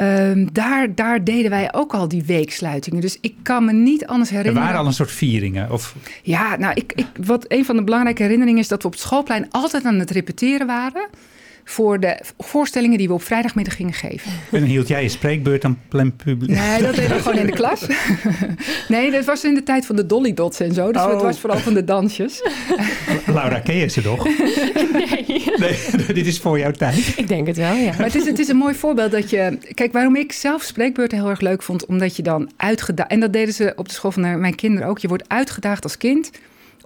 Um, 0.00 0.52
daar, 0.52 0.94
daar 0.94 1.24
deden 1.24 1.50
wij 1.50 1.72
ook 1.72 1.94
al 1.94 2.08
die 2.08 2.24
weeksluitingen. 2.24 3.00
Dus 3.00 3.18
ik 3.20 3.34
kan 3.42 3.64
me 3.64 3.72
niet 3.72 4.06
anders 4.06 4.30
herinneren. 4.30 4.60
Er 4.60 4.66
waren 4.66 4.80
al 4.80 4.86
een 4.86 4.94
soort 4.96 5.10
vieringen? 5.10 5.70
Of... 5.70 5.94
Ja, 6.22 6.56
nou, 6.56 6.74
ik, 6.74 6.92
ik, 6.94 7.06
wat 7.24 7.44
een 7.48 7.64
van 7.64 7.76
de 7.76 7.84
belangrijke 7.84 8.22
herinneringen 8.22 8.60
is 8.60 8.68
dat 8.68 8.80
we 8.82 8.86
op 8.86 8.92
het 8.92 9.02
schoolplein 9.02 9.46
altijd 9.50 9.84
aan 9.84 9.98
het 9.98 10.10
repeteren 10.10 10.66
waren 10.66 11.08
voor 11.68 12.00
de 12.00 12.18
voorstellingen 12.38 12.98
die 12.98 13.08
we 13.08 13.14
op 13.14 13.22
vrijdagmiddag 13.22 13.76
gingen 13.76 13.92
geven. 13.92 14.32
En 14.52 14.62
hield 14.62 14.88
jij 14.88 15.02
je 15.02 15.08
spreekbeurt 15.08 15.64
aan 15.64 15.78
plein 15.88 16.16
publiek? 16.16 16.50
Nee, 16.50 16.82
dat 16.82 16.94
deden 16.94 17.16
we 17.16 17.22
gewoon 17.22 17.38
in 17.38 17.46
de 17.46 17.52
klas. 17.52 17.86
nee, 18.88 19.10
dat 19.10 19.24
was 19.24 19.44
in 19.44 19.54
de 19.54 19.62
tijd 19.62 19.86
van 19.86 19.96
de 19.96 20.06
Dolly 20.06 20.34
Dots 20.34 20.60
en 20.60 20.74
zo. 20.74 20.92
Dus 20.92 21.02
oh. 21.02 21.10
het 21.10 21.22
was 21.22 21.40
vooral 21.40 21.58
van 21.58 21.74
de 21.74 21.84
dansjes. 21.84 22.42
Laura, 23.26 23.58
ken 23.58 23.76
je 23.76 23.88
ze 23.88 24.02
toch? 24.02 24.24
Nee. 24.24 25.44
nee. 25.56 25.76
Dit 26.14 26.26
is 26.26 26.38
voor 26.38 26.58
jouw 26.58 26.70
tijd. 26.70 27.14
Ik 27.16 27.28
denk 27.28 27.46
het 27.46 27.56
wel, 27.56 27.74
ja. 27.74 27.92
Maar 27.96 28.06
het 28.06 28.14
is, 28.14 28.26
het 28.26 28.38
is 28.38 28.48
een 28.48 28.56
mooi 28.56 28.74
voorbeeld 28.74 29.10
dat 29.10 29.30
je... 29.30 29.58
Kijk, 29.74 29.92
waarom 29.92 30.16
ik 30.16 30.32
zelf 30.32 30.62
spreekbeurten 30.62 31.18
heel 31.18 31.28
erg 31.28 31.40
leuk 31.40 31.62
vond... 31.62 31.86
omdat 31.86 32.16
je 32.16 32.22
dan 32.22 32.50
uitgedaagd... 32.56 33.10
En 33.10 33.20
dat 33.20 33.32
deden 33.32 33.54
ze 33.54 33.72
op 33.76 33.88
de 33.88 33.94
school 33.94 34.10
van 34.10 34.40
mijn 34.40 34.54
kinderen 34.54 34.88
ook. 34.88 34.98
Je 34.98 35.08
wordt 35.08 35.28
uitgedaagd 35.28 35.82
als 35.82 35.96
kind 35.96 36.30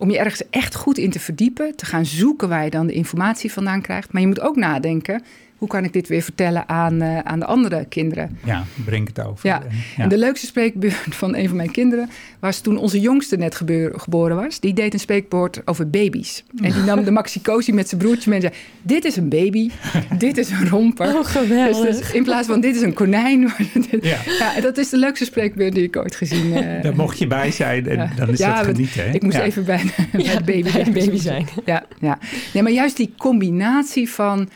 om 0.00 0.10
je 0.10 0.18
ergens 0.18 0.42
echt 0.50 0.74
goed 0.74 0.98
in 0.98 1.10
te 1.10 1.20
verdiepen, 1.20 1.76
te 1.76 1.86
gaan 1.86 2.06
zoeken 2.06 2.48
waar 2.48 2.64
je 2.64 2.70
dan 2.70 2.86
de 2.86 2.92
informatie 2.92 3.52
vandaan 3.52 3.82
krijgt. 3.82 4.12
Maar 4.12 4.22
je 4.22 4.28
moet 4.28 4.40
ook 4.40 4.56
nadenken, 4.56 5.22
hoe 5.60 5.68
kan 5.68 5.84
ik 5.84 5.92
dit 5.92 6.08
weer 6.08 6.22
vertellen 6.22 6.68
aan, 6.68 7.02
uh, 7.02 7.18
aan 7.18 7.38
de 7.38 7.44
andere 7.44 7.84
kinderen? 7.88 8.38
Ja, 8.44 8.64
breng 8.84 9.06
het 9.06 9.26
over. 9.26 9.48
Ja. 9.48 9.62
En 9.96 10.08
de 10.08 10.18
leukste 10.18 10.46
spreekbeurt 10.46 11.14
van 11.22 11.34
een 11.36 11.48
van 11.48 11.56
mijn 11.56 11.70
kinderen 11.70 12.10
was 12.38 12.60
toen 12.60 12.76
onze 12.78 13.00
jongste 13.00 13.36
net 13.36 13.54
geboren 13.92 14.36
was. 14.36 14.60
Die 14.60 14.74
deed 14.74 14.92
een 14.92 15.00
spreekwoord 15.00 15.62
over 15.64 15.90
baby's. 15.90 16.44
En 16.62 16.72
die 16.72 16.82
nam 16.82 17.04
de 17.04 17.10
maxicosi 17.10 17.72
met 17.72 17.88
zijn 17.88 18.00
broertje 18.00 18.30
mee 18.30 18.40
en 18.40 18.50
zei... 18.50 18.62
dit 18.82 19.04
is 19.04 19.16
een 19.16 19.28
baby, 19.28 19.70
dit 20.18 20.38
is 20.38 20.50
een 20.50 20.68
romper. 20.68 21.06
Oh, 21.06 21.24
geweldig. 21.24 21.86
Dus, 21.86 21.98
dus 21.98 22.12
in 22.12 22.24
plaats 22.24 22.46
van 22.46 22.60
dit 22.60 22.76
is 22.76 22.82
een 22.82 22.94
konijn. 22.94 23.40
ja. 24.00 24.18
ja, 24.38 24.60
dat 24.60 24.78
is 24.78 24.88
de 24.88 24.96
leukste 24.96 25.24
spreekbeurt 25.24 25.74
die 25.74 25.84
ik 25.84 25.96
ooit 25.96 26.14
gezien 26.14 26.52
heb. 26.52 26.76
Uh, 26.76 26.82
Daar 26.82 26.96
mocht 26.96 27.18
je 27.18 27.26
bij 27.26 27.50
zijn 27.50 27.86
en 27.86 28.10
dan 28.16 28.28
is 28.28 28.38
dat 28.38 28.56
genieten. 28.56 29.04
Hè? 29.04 29.14
Ik 29.14 29.22
moest 29.22 29.38
even 29.38 29.64
bij, 29.64 29.82
bij 30.12 30.22
de 30.22 30.44
baby, 30.44 30.72
bij 30.72 30.84
de 30.84 30.90
baby 30.90 31.16
zijn. 31.16 31.46
Ja, 31.64 31.84
ja. 31.98 32.18
Nee, 32.52 32.62
maar 32.62 32.72
juist 32.72 32.96
die 32.96 33.14
combinatie 33.18 34.10
van 34.10 34.48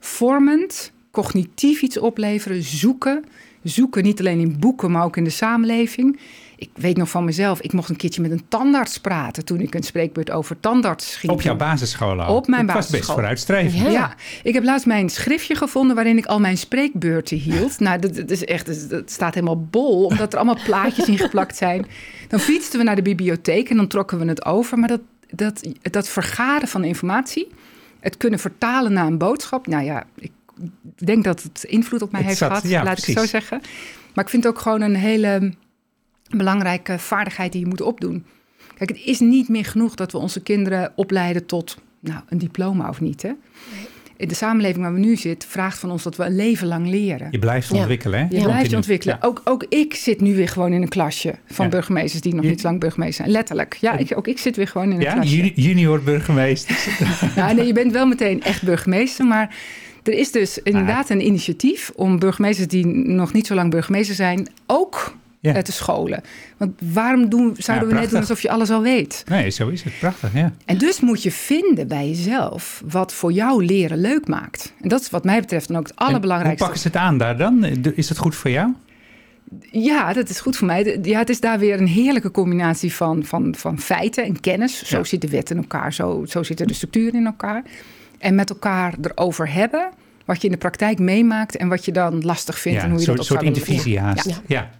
vormend, 0.00 0.92
cognitief 1.10 1.82
iets 1.82 1.98
opleveren, 1.98 2.62
zoeken. 2.62 3.24
Zoeken 3.62 4.02
niet 4.02 4.20
alleen 4.20 4.40
in 4.40 4.58
boeken, 4.58 4.90
maar 4.90 5.04
ook 5.04 5.16
in 5.16 5.24
de 5.24 5.30
samenleving. 5.30 6.18
Ik 6.58 6.70
weet 6.74 6.96
nog 6.96 7.08
van 7.08 7.24
mezelf, 7.24 7.60
ik 7.60 7.72
mocht 7.72 7.88
een 7.88 7.96
keertje 7.96 8.22
met 8.22 8.30
een 8.30 8.48
tandarts 8.48 8.98
praten 8.98 9.44
toen 9.44 9.60
ik 9.60 9.74
een 9.74 9.82
spreekbeurt 9.82 10.30
over 10.30 10.60
tandarts 10.60 11.16
ging. 11.16 11.32
Op 11.32 11.42
jouw 11.42 11.56
basisschool 11.56 12.22
al? 12.22 12.36
Op 12.36 12.46
mijn 12.46 12.66
basisschool. 12.66 12.98
was 12.98 13.06
best 13.06 13.12
vooruitstrevend. 13.12 13.82
Ja. 13.82 13.90
ja. 13.90 14.14
ik 14.42 14.54
heb 14.54 14.64
laatst 14.64 14.86
mijn 14.86 15.08
schriftje 15.08 15.54
gevonden 15.54 15.94
waarin 15.94 16.16
ik 16.16 16.26
al 16.26 16.40
mijn 16.40 16.58
spreekbeurten 16.58 17.36
hield. 17.36 17.80
Nou, 17.80 17.98
dat, 17.98 18.14
dat 18.14 18.30
is 18.30 18.44
echt, 18.44 18.90
dat 18.90 19.10
staat 19.10 19.34
helemaal 19.34 19.66
bol, 19.70 20.04
omdat 20.04 20.32
er 20.32 20.38
allemaal 20.38 20.62
plaatjes 20.64 21.08
in 21.08 21.18
geplakt 21.18 21.56
zijn. 21.56 21.86
Dan 22.28 22.40
fietsten 22.40 22.78
we 22.78 22.84
naar 22.84 22.96
de 22.96 23.02
bibliotheek 23.02 23.70
en 23.70 23.76
dan 23.76 23.86
trokken 23.86 24.18
we 24.18 24.24
het 24.24 24.44
over. 24.44 24.78
Maar 24.78 24.88
dat, 24.88 25.00
dat, 25.30 25.68
dat 25.82 26.08
vergaren 26.08 26.68
van 26.68 26.84
informatie, 26.84 27.48
het 28.00 28.16
kunnen 28.16 28.38
vertalen 28.38 28.92
naar 28.92 29.06
een 29.06 29.18
boodschap. 29.18 29.66
Nou 29.66 29.84
ja, 29.84 30.06
ik 30.14 30.32
denk 30.94 31.24
dat 31.24 31.42
het 31.42 31.64
invloed 31.64 32.02
op 32.02 32.12
mij 32.12 32.22
heeft 32.22 32.38
gehad, 32.38 32.64
laat 32.64 32.98
ik 32.98 33.04
het 33.04 33.18
zo 33.18 33.26
zeggen. 33.26 33.60
Maar 34.14 34.24
ik 34.24 34.30
vind 34.30 34.44
het 34.44 34.52
ook 34.52 34.60
gewoon 34.60 34.80
een 34.80 34.96
hele 34.96 35.52
belangrijke 36.30 36.98
vaardigheid 36.98 37.52
die 37.52 37.60
je 37.60 37.66
moet 37.66 37.80
opdoen. 37.80 38.26
Kijk, 38.74 38.90
het 38.90 39.04
is 39.04 39.20
niet 39.20 39.48
meer 39.48 39.64
genoeg 39.64 39.94
dat 39.94 40.12
we 40.12 40.18
onze 40.18 40.42
kinderen 40.42 40.92
opleiden 40.94 41.46
tot 41.46 41.76
nou, 42.00 42.20
een 42.28 42.38
diploma 42.38 42.88
of 42.88 43.00
niet. 43.00 43.22
Hè? 43.22 43.32
De 44.16 44.34
samenleving 44.34 44.82
waar 44.84 44.92
we 44.94 44.98
nu 45.00 45.16
zitten, 45.16 45.48
vraagt 45.48 45.78
van 45.78 45.90
ons 45.90 46.02
dat 46.02 46.16
we 46.16 46.24
een 46.24 46.36
leven 46.36 46.66
lang 46.66 46.88
leren. 46.88 47.28
Je 47.30 47.38
blijft 47.38 47.68
Ja. 47.68 47.76
ontwikkelen, 47.78 48.18
hè? 48.18 48.26
Je 48.30 48.36
Ja. 48.36 48.44
blijft 48.44 48.70
je 48.70 48.76
ontwikkelen. 48.76 49.18
Ja. 49.20 49.26
Ook, 49.28 49.40
ook 49.44 49.64
ik 49.68 49.94
zit 49.94 50.20
nu 50.20 50.34
weer 50.34 50.48
gewoon 50.48 50.72
in 50.72 50.82
een 50.82 50.88
klasje 50.88 51.34
van 51.46 51.64
Ja. 51.64 51.70
burgemeesters 51.70 52.22
die 52.22 52.34
nog 52.34 52.44
Je- 52.44 52.50
niet 52.50 52.60
zo 52.60 52.68
lang 52.68 52.80
burgemeester 52.80 53.24
zijn. 53.24 53.36
Letterlijk. 53.36 53.76
Ja, 53.80 53.96
ik, 53.96 54.12
ook 54.16 54.26
ik 54.26 54.38
zit 54.38 54.56
weer 54.56 54.68
gewoon 54.68 54.90
in 54.90 54.96
een 54.96 55.00
Ja, 55.02 55.12
klasje. 55.12 55.36
juni- 55.36 55.52
junior 55.54 56.02
burgemeester. 56.02 56.76
Ja, 57.36 57.52
nee, 57.52 57.66
je 57.66 57.72
bent 57.72 57.92
wel 57.92 58.06
meteen 58.06 58.42
echt 58.42 58.62
burgemeester, 58.62 59.24
maar 59.26 59.54
er 60.02 60.12
is 60.12 60.30
dus 60.32 60.58
inderdaad 60.62 61.10
een 61.10 61.26
initiatief 61.26 61.92
om 61.94 62.18
burgemeesters 62.18 62.68
die 62.68 62.86
nog 62.86 63.32
niet 63.32 63.46
zo 63.46 63.54
lang 63.54 63.70
burgemeester 63.70 64.14
zijn 64.14 64.46
ook 64.66 65.14
Ja. 65.46 65.54
eh, 65.54 65.62
te 65.62 65.72
scholen. 65.72 66.22
Want 66.56 66.72
waarom 66.92 67.28
doen, 67.28 67.54
zouden 67.58 67.88
we 67.88 67.94
net 67.94 68.10
doen 68.10 68.18
alsof 68.20 68.40
je 68.42 68.50
alles 68.50 68.70
al 68.70 68.82
weet? 68.82 69.24
Nee, 69.28 69.50
zo 69.50 69.68
is 69.68 69.82
het. 69.82 69.98
Prachtig, 69.98 70.34
ja. 70.34 70.52
En 70.64 70.78
dus 70.78 71.00
moet 71.00 71.22
je 71.22 71.30
vinden 71.32 71.88
bij 71.88 72.08
jezelf 72.08 72.82
wat 72.88 73.12
voor 73.12 73.32
jou 73.32 73.64
leren 73.64 73.98
leuk 74.00 74.28
maakt. 74.28 74.72
En 74.82 74.88
dat 74.88 75.00
is 75.00 75.10
wat 75.10 75.24
mij 75.24 75.40
betreft 75.40 75.68
dan 75.68 75.76
ook 75.76 75.82
het 75.82 75.90
En 75.92 75.98
Hoe 75.98 76.06
allerbelangrijkste. 76.06 76.62
pakken 76.64 76.82
ze 76.82 76.88
het 76.88 76.96
aan 76.96 77.18
daar 77.18 77.36
dan? 77.36 77.64
Is 77.94 78.08
het 78.08 78.18
goed 78.18 78.34
voor 78.34 78.50
jou? 78.50 78.72
Ja, 79.70 80.12
dat 80.12 80.28
is 80.28 80.40
goed 80.40 80.56
voor 80.56 80.66
mij. 80.66 80.98
Ja, 81.02 81.18
het 81.18 81.28
is 81.28 81.40
daar 81.40 81.58
weer 81.58 81.80
een 81.80 81.86
heerlijke 81.86 82.30
combinatie 82.30 82.92
van, 82.94 83.24
van, 83.24 83.54
van 83.58 83.78
feiten 83.80 84.24
en 84.24 84.40
kennis. 84.40 84.84
Zo 84.88 84.96
Ja. 84.96 85.04
zit 85.04 85.20
de 85.20 85.28
wet 85.28 85.50
in 85.50 85.56
elkaar, 85.56 85.92
zo, 85.92 86.24
zo 86.28 86.42
zitten 86.42 86.66
de 86.66 86.74
structuren 86.74 87.14
in 87.14 87.26
elkaar. 87.26 87.62
En 88.18 88.34
met 88.34 88.50
elkaar 88.50 88.94
erover 89.02 89.52
hebben 89.52 89.88
wat 90.24 90.40
je 90.40 90.46
in 90.46 90.52
de 90.52 90.58
praktijk 90.58 90.98
meemaakt 90.98 91.56
en 91.56 91.68
wat 91.68 91.84
je 91.84 91.92
dan 91.92 92.20
lastig 92.24 92.58
vindt. 92.58 92.78
ja, 92.78 92.84
en 92.84 92.90
hoe 92.90 93.00
je 93.00 93.08
een 93.08 93.16
dat 93.16 93.24
soort, 93.26 93.38
op 93.40 93.46
soort 93.46 93.56
intervisie 93.56 93.98
haast. 94.00 94.26
Ja. 94.26 94.36
Ja. 94.46 94.70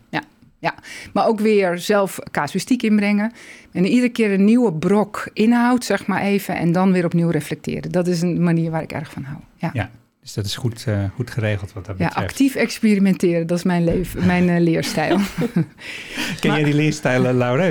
Ja, 0.59 0.75
maar 1.13 1.27
ook 1.27 1.41
weer 1.41 1.79
zelf 1.79 2.19
casuïstiek 2.31 2.83
inbrengen. 2.83 3.33
En 3.73 3.87
iedere 3.87 4.09
keer 4.09 4.33
een 4.33 4.45
nieuwe 4.45 4.73
brok 4.73 5.31
inhoud, 5.33 5.85
zeg 5.85 6.07
maar 6.07 6.23
even. 6.23 6.57
En 6.57 6.73
dan 6.73 6.93
weer 6.93 7.05
opnieuw 7.05 7.31
reflecteren. 7.31 7.93
Dat 7.93 8.07
is 8.07 8.21
een 8.23 8.43
manier 8.43 8.71
waar 8.71 8.83
ik 8.83 8.93
erg 8.93 9.11
van 9.11 9.23
hou. 9.23 9.39
Ja, 9.57 9.71
Ja. 9.73 9.91
Dus 10.27 10.35
dat 10.35 10.45
is 10.45 10.57
goed, 10.57 10.85
eh, 10.87 11.05
goed 11.15 11.31
geregeld 11.31 11.73
wat 11.73 11.87
dat 11.87 11.99
ja 11.99 12.07
betreft. 12.07 12.29
actief 12.29 12.55
experimenteren, 12.55 13.47
dat 13.47 13.59
is 13.59 13.65
mijn, 13.65 13.85
leven, 13.85 14.27
mijn 14.27 14.49
eh, 14.49 14.61
leerstijl. 14.61 15.19
Ken 16.41 16.53
jij 16.53 16.65
die 16.65 16.75
leerstijlen, 16.75 17.37
Laura? 17.37 17.71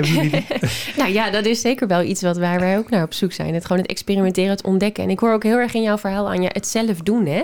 Nou 0.96 1.12
ja, 1.12 1.30
dat 1.30 1.44
is 1.46 1.60
zeker 1.60 1.86
wel 1.86 2.02
iets 2.02 2.22
wat 2.22 2.36
waar 2.38 2.60
wij 2.60 2.78
ook 2.78 2.90
naar 2.90 3.02
op 3.02 3.12
zoek 3.14 3.32
zijn. 3.32 3.54
Het 3.54 3.64
gewoon 3.64 3.82
het 3.82 3.90
experimenteren, 3.90 4.50
het 4.50 4.64
ontdekken. 4.64 5.04
En 5.04 5.10
ik 5.10 5.18
hoor 5.18 5.32
ook 5.32 5.42
heel 5.42 5.58
erg 5.58 5.74
in 5.74 5.82
jouw 5.82 5.98
verhaal, 5.98 6.28
Anja, 6.28 6.48
het 6.52 6.66
zelf 6.66 7.00
doen, 7.00 7.26
hè? 7.26 7.42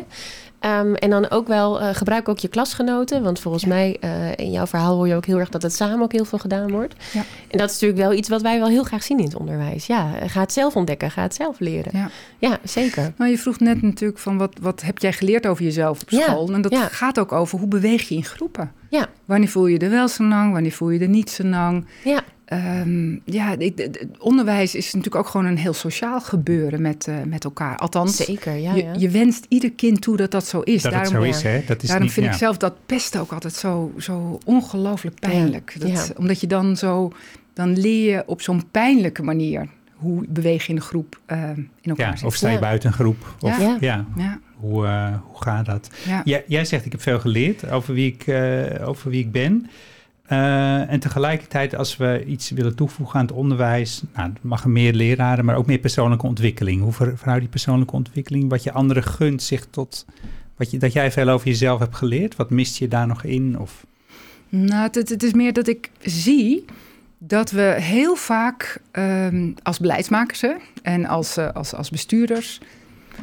Ehm, 0.63 0.95
en 0.95 1.11
dan 1.11 1.31
ook 1.31 1.47
wel, 1.47 1.81
eh, 1.81 1.89
gebruik 1.93 2.29
ook 2.29 2.39
je 2.39 2.49
klasgenoten. 2.49 3.23
Want 3.23 3.41
volgens 3.41 3.65
mij, 3.65 3.97
eh, 4.01 4.37
in 4.37 4.51
jouw 4.51 4.67
verhaal 4.67 4.97
hoor 4.97 5.09
je 5.09 5.15
ook 5.15 5.27
heel 5.27 5.39
erg 5.39 5.49
dat 5.49 5.63
het 5.63 5.75
samen 5.75 6.03
ook 6.03 6.13
heel 6.13 6.25
veel 6.25 6.39
gedaan 6.39 6.71
wordt. 6.71 6.95
Ja. 7.13 7.25
En 7.49 7.59
dat 7.59 7.71
is 7.71 7.81
natuurlijk 7.81 8.09
wel 8.09 8.19
iets 8.19 8.29
wat 8.29 8.43
wij 8.43 8.59
wel 8.59 8.69
heel 8.69 8.83
graag 8.83 9.03
zien 9.03 9.19
in 9.19 9.25
het 9.25 9.35
onderwijs. 9.37 9.87
Ja, 9.87 10.11
ga 10.27 10.41
het 10.41 10.53
zelf 10.53 10.77
ontdekken, 10.77 11.11
ga 11.11 11.23
het 11.23 11.35
zelf 11.35 11.61
leren. 11.61 11.91
Ja. 11.95 12.11
Ja, 12.39 12.59
zeker. 12.65 13.13
Nou, 13.17 13.31
je 13.31 13.39
vroeg 13.39 13.61
net 13.61 13.83
natuurlijk 13.83 14.21
van 14.21 14.39
wat, 14.39 14.59
wat 14.61 14.83
heb 14.83 14.99
jij 14.99 15.13
geleerd 15.13 15.47
over 15.47 15.65
jezelf 15.65 16.03
op 16.03 16.11
Ja, 16.11 16.21
school? 16.21 16.53
En 16.53 16.63
dat 16.63 16.77
gaat 16.77 17.19
ook 17.19 17.33
over 17.33 17.59
hoe 17.59 17.69
beweeg 17.69 18.09
je 18.09 18.15
in 18.15 18.25
groepen. 18.25 18.73
Ja. 18.91 19.07
Wanneer 19.25 19.49
voel 19.49 19.67
je 19.67 19.79
er 19.79 19.91
wel 19.91 20.09
zo 20.09 20.25
lang, 20.25 20.53
wanneer 20.53 20.73
voel 20.73 20.91
je 20.91 21.01
er 21.01 21.09
niet 21.09 21.31
zo 21.31 21.45
lang? 21.45 21.87
Ja, 22.05 22.23
Ehm, 22.45 23.13
ja, 23.25 23.57
het 23.59 23.99
onderwijs 24.19 24.75
is 24.75 24.85
natuurlijk 24.95 25.25
ook 25.25 25.31
gewoon 25.31 25.47
een 25.47 25.57
heel 25.59 25.73
sociaal 25.73 26.21
gebeuren 26.21 26.83
met, 26.83 27.07
eh, 27.07 27.15
met 27.27 27.45
elkaar. 27.45 27.77
Althans, 27.77 28.17
zeker. 28.17 28.55
Ja, 28.57 28.75
je, 28.75 28.83
ja. 28.85 28.93
je 28.99 29.09
wenst 29.11 29.47
ieder 29.49 29.73
kind 29.73 30.01
toe 30.03 30.17
dat 30.17 30.31
dat 30.31 30.47
zo 30.47 30.61
is. 30.61 30.83
Dat 30.83 30.93
het 30.93 31.03
daarom 31.05 31.23
zo 31.23 31.29
is, 31.29 31.43
hè? 31.43 31.63
Dat 31.67 31.83
is 31.83 31.89
daarom 31.89 32.05
niet, 32.05 32.15
vind 32.15 32.27
ja. 32.27 32.33
ik 32.33 32.39
zelf 32.39 32.57
dat 32.57 32.75
pesten 32.87 33.21
ook 33.21 33.33
altijd 33.33 33.55
zo, 33.55 33.93
zo 33.99 34.39
ongelooflijk 34.45 35.19
pijnlijk. 35.21 35.75
Ja, 35.79 35.81
Dat, 35.87 36.07
ja. 36.07 36.15
Omdat 36.17 36.41
je 36.41 36.47
dan 36.47 36.77
zo, 36.77 37.13
dan 37.53 37.79
leer 37.79 38.11
je 38.13 38.23
op 38.27 38.41
zo'n 38.43 38.71
pijnlijke 38.71 39.23
manier 39.23 39.69
hoe 39.95 40.25
beweeg 40.29 40.63
je 40.63 40.69
in 40.69 40.75
de 40.75 40.81
groep 40.81 41.21
eh, 41.27 41.43
in 41.57 41.71
elkaar 41.83 42.11
Ja, 42.11 42.17
zit. 42.17 42.27
of 42.27 42.35
sta 42.35 42.49
je 42.49 42.55
Ja. 42.55 42.61
buiten 42.61 42.89
een 42.89 42.95
groep? 42.95 43.35
Of, 43.41 43.59
Ja. 43.61 43.77
ja. 43.81 44.07
Ja, 44.17 44.39
Hoe, 44.57 44.87
eh, 44.87 45.15
hoe 45.23 45.43
gaat 45.43 45.67
dat? 45.67 45.91
ja. 46.07 46.21
Jij, 46.25 46.45
jij 46.47 46.65
zegt, 46.65 46.85
ik 46.85 46.93
heb 46.93 47.03
veel 47.03 47.21
geleerd 47.21 47.71
over 47.71 47.95
wie 47.95 48.17
ik, 48.19 48.35
over 48.85 49.11
wie 49.11 49.21
ik 49.21 49.33
ben. 49.33 49.67
Eh, 50.33 50.91
en 50.91 51.01
tegelijkertijd, 51.01 51.75
als 51.77 51.97
we 51.97 52.25
iets 52.27 52.51
willen 52.51 52.75
toevoegen 52.75 53.19
aan 53.21 53.27
het 53.27 53.35
onderwijs, 53.35 54.03
nou, 54.15 54.29
het 54.29 54.43
mag 54.43 54.63
er 54.63 54.71
meer 54.71 54.93
leraren, 54.93 55.45
maar 55.45 55.57
ook 55.57 55.67
meer 55.67 55.79
persoonlijke 55.79 56.27
ontwikkeling. 56.27 56.83
Hoe 56.83 56.93
ver- 56.93 57.17
verhoudt 57.17 57.41
die 57.41 57.51
persoonlijke 57.51 57.95
ontwikkeling, 57.95 58.51
wat 58.51 58.63
je 58.63 58.73
anderen 58.73 59.03
gunt, 59.03 59.43
zich 59.43 59.67
tot 59.71 60.07
wat 60.57 60.71
je, 60.71 60.79
dat 60.79 60.93
jij 60.93 61.13
veel 61.13 61.29
over 61.29 61.47
jezelf 61.47 61.79
hebt 61.79 61.97
geleerd? 61.97 62.37
Wat 62.37 62.51
mist 62.51 62.77
je 62.77 62.89
daar 62.89 63.07
nog 63.07 63.25
in? 63.25 63.59
Of, 63.59 63.87
Nou, 64.49 64.83
het, 64.93 65.09
het 65.09 65.23
is 65.23 65.33
meer 65.33 65.53
dat 65.53 65.69
ik 65.69 65.91
zie 66.01 66.65
dat 67.19 67.51
we 67.51 67.77
heel 67.79 68.17
vaak 68.17 68.81
ehm, 68.91 69.51
als 69.63 69.79
beleidsmakers 69.79 70.45
en 70.83 71.07
als, 71.07 71.37
eh, 71.37 71.51
als, 71.53 71.75
als 71.75 71.91
bestuurders 71.91 72.61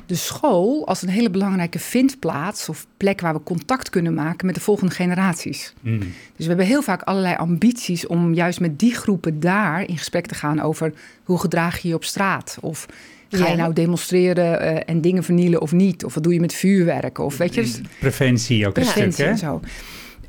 de 0.06 0.16
school 0.16 0.88
als 0.88 1.02
een 1.02 1.10
hele 1.10 1.30
belangrijke 1.30 1.80
vindplaats 1.80 2.70
of 2.70 2.86
plek 2.98 3.22
waar 3.22 3.34
we 3.34 3.44
contact 3.44 3.90
kunnen 3.90 4.14
maken 4.14 4.46
met 4.46 4.56
de 4.56 4.62
volgende 4.62 4.94
generaties. 4.94 5.74
Hmm. 5.82 6.00
Dus 6.00 6.08
we 6.38 6.48
hebben 6.48 6.66
heel 6.66 6.82
vaak 6.82 7.02
allerlei 7.02 7.36
ambities 7.36 8.08
om 8.08 8.34
juist 8.34 8.60
met 8.60 8.80
die 8.80 8.94
groepen 8.96 9.40
daar 9.40 9.88
in 9.88 9.98
gesprek 9.98 10.26
te 10.26 10.36
gaan 10.36 10.62
over 10.62 10.94
hoe 11.24 11.40
gedraag 11.40 11.78
je 11.80 11.88
je 11.88 11.96
op 11.96 12.04
straat 12.04 12.58
of 12.62 12.86
ga 13.30 13.46
Ja. 13.46 13.52
je 13.52 13.58
nou 13.58 13.74
demonstreren 13.74 14.60
eh, 14.62 14.94
en 14.94 15.02
dingen 15.02 15.24
vernielen 15.24 15.62
of 15.62 15.72
niet? 15.72 16.06
Of 16.06 16.14
wat 16.14 16.24
doe 16.24 16.34
je 16.34 16.40
met 16.40 16.54
vuurwerk? 16.54 17.18
Of 17.18 17.38
weet 17.38 17.54
je, 17.54 17.62
dus- 17.62 17.82
Preventie 18.00 18.68
ook 18.68 18.78
een 18.78 18.84
stuk, 18.84 18.94
preventie 18.94 19.24
hè? 19.26 19.32
en 19.32 19.38
zo. 19.38 19.62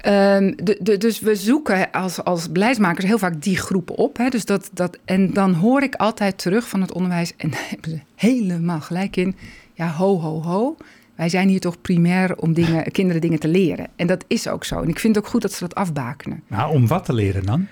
Ehm, 0.01 0.53
de, 0.57 0.79
de, 0.81 0.99
dus 0.99 1.21
we 1.21 1.35
zoeken 1.35 1.91
als, 1.91 2.25
als 2.25 2.53
beleidsmakers 2.53 3.07
heel 3.07 3.19
vaak 3.19 3.43
die 3.43 3.57
groepen 3.57 3.97
op. 3.97 4.17
Hè? 4.17 4.29
Dus 4.29 4.45
dat, 4.45 4.71
dat, 4.73 4.99
en 5.05 5.33
dan 5.33 5.53
hoor 5.53 5.83
ik 5.83 5.95
altijd 5.95 6.39
terug 6.39 6.69
van 6.69 6.81
het 6.81 6.93
onderwijs, 6.93 7.33
en 7.37 7.51
daar 7.51 7.67
hebben 7.69 7.91
ze 7.91 8.01
helemaal 8.15 8.81
gelijk 8.81 9.17
in. 9.17 9.37
Ja, 9.75 9.89
ho, 9.89 10.21
ho, 10.21 10.43
ho. 10.43 10.77
Wij 11.15 11.29
zijn 11.29 11.49
hier 11.49 11.61
toch 11.61 11.81
primair 11.81 12.37
om 12.37 12.53
dingen, 12.53 12.91
kinderen 12.93 13.21
dingen 13.21 13.39
te 13.39 13.49
leren. 13.49 13.89
En 13.97 14.07
dat 14.07 14.25
is 14.27 14.49
ook 14.49 14.65
zo. 14.65 14.81
En 14.81 14.89
ik 14.89 14.99
vind 14.99 15.15
het 15.15 15.25
ook 15.25 15.31
goed 15.31 15.43
dat 15.43 15.53
ze 15.53 15.61
dat 15.61 15.75
afbakenen. 15.75 16.43
Nou, 16.47 16.73
om 16.73 16.87
wat 16.87 17.05
te 17.05 17.13
leren 17.13 17.45
dan? 17.45 17.67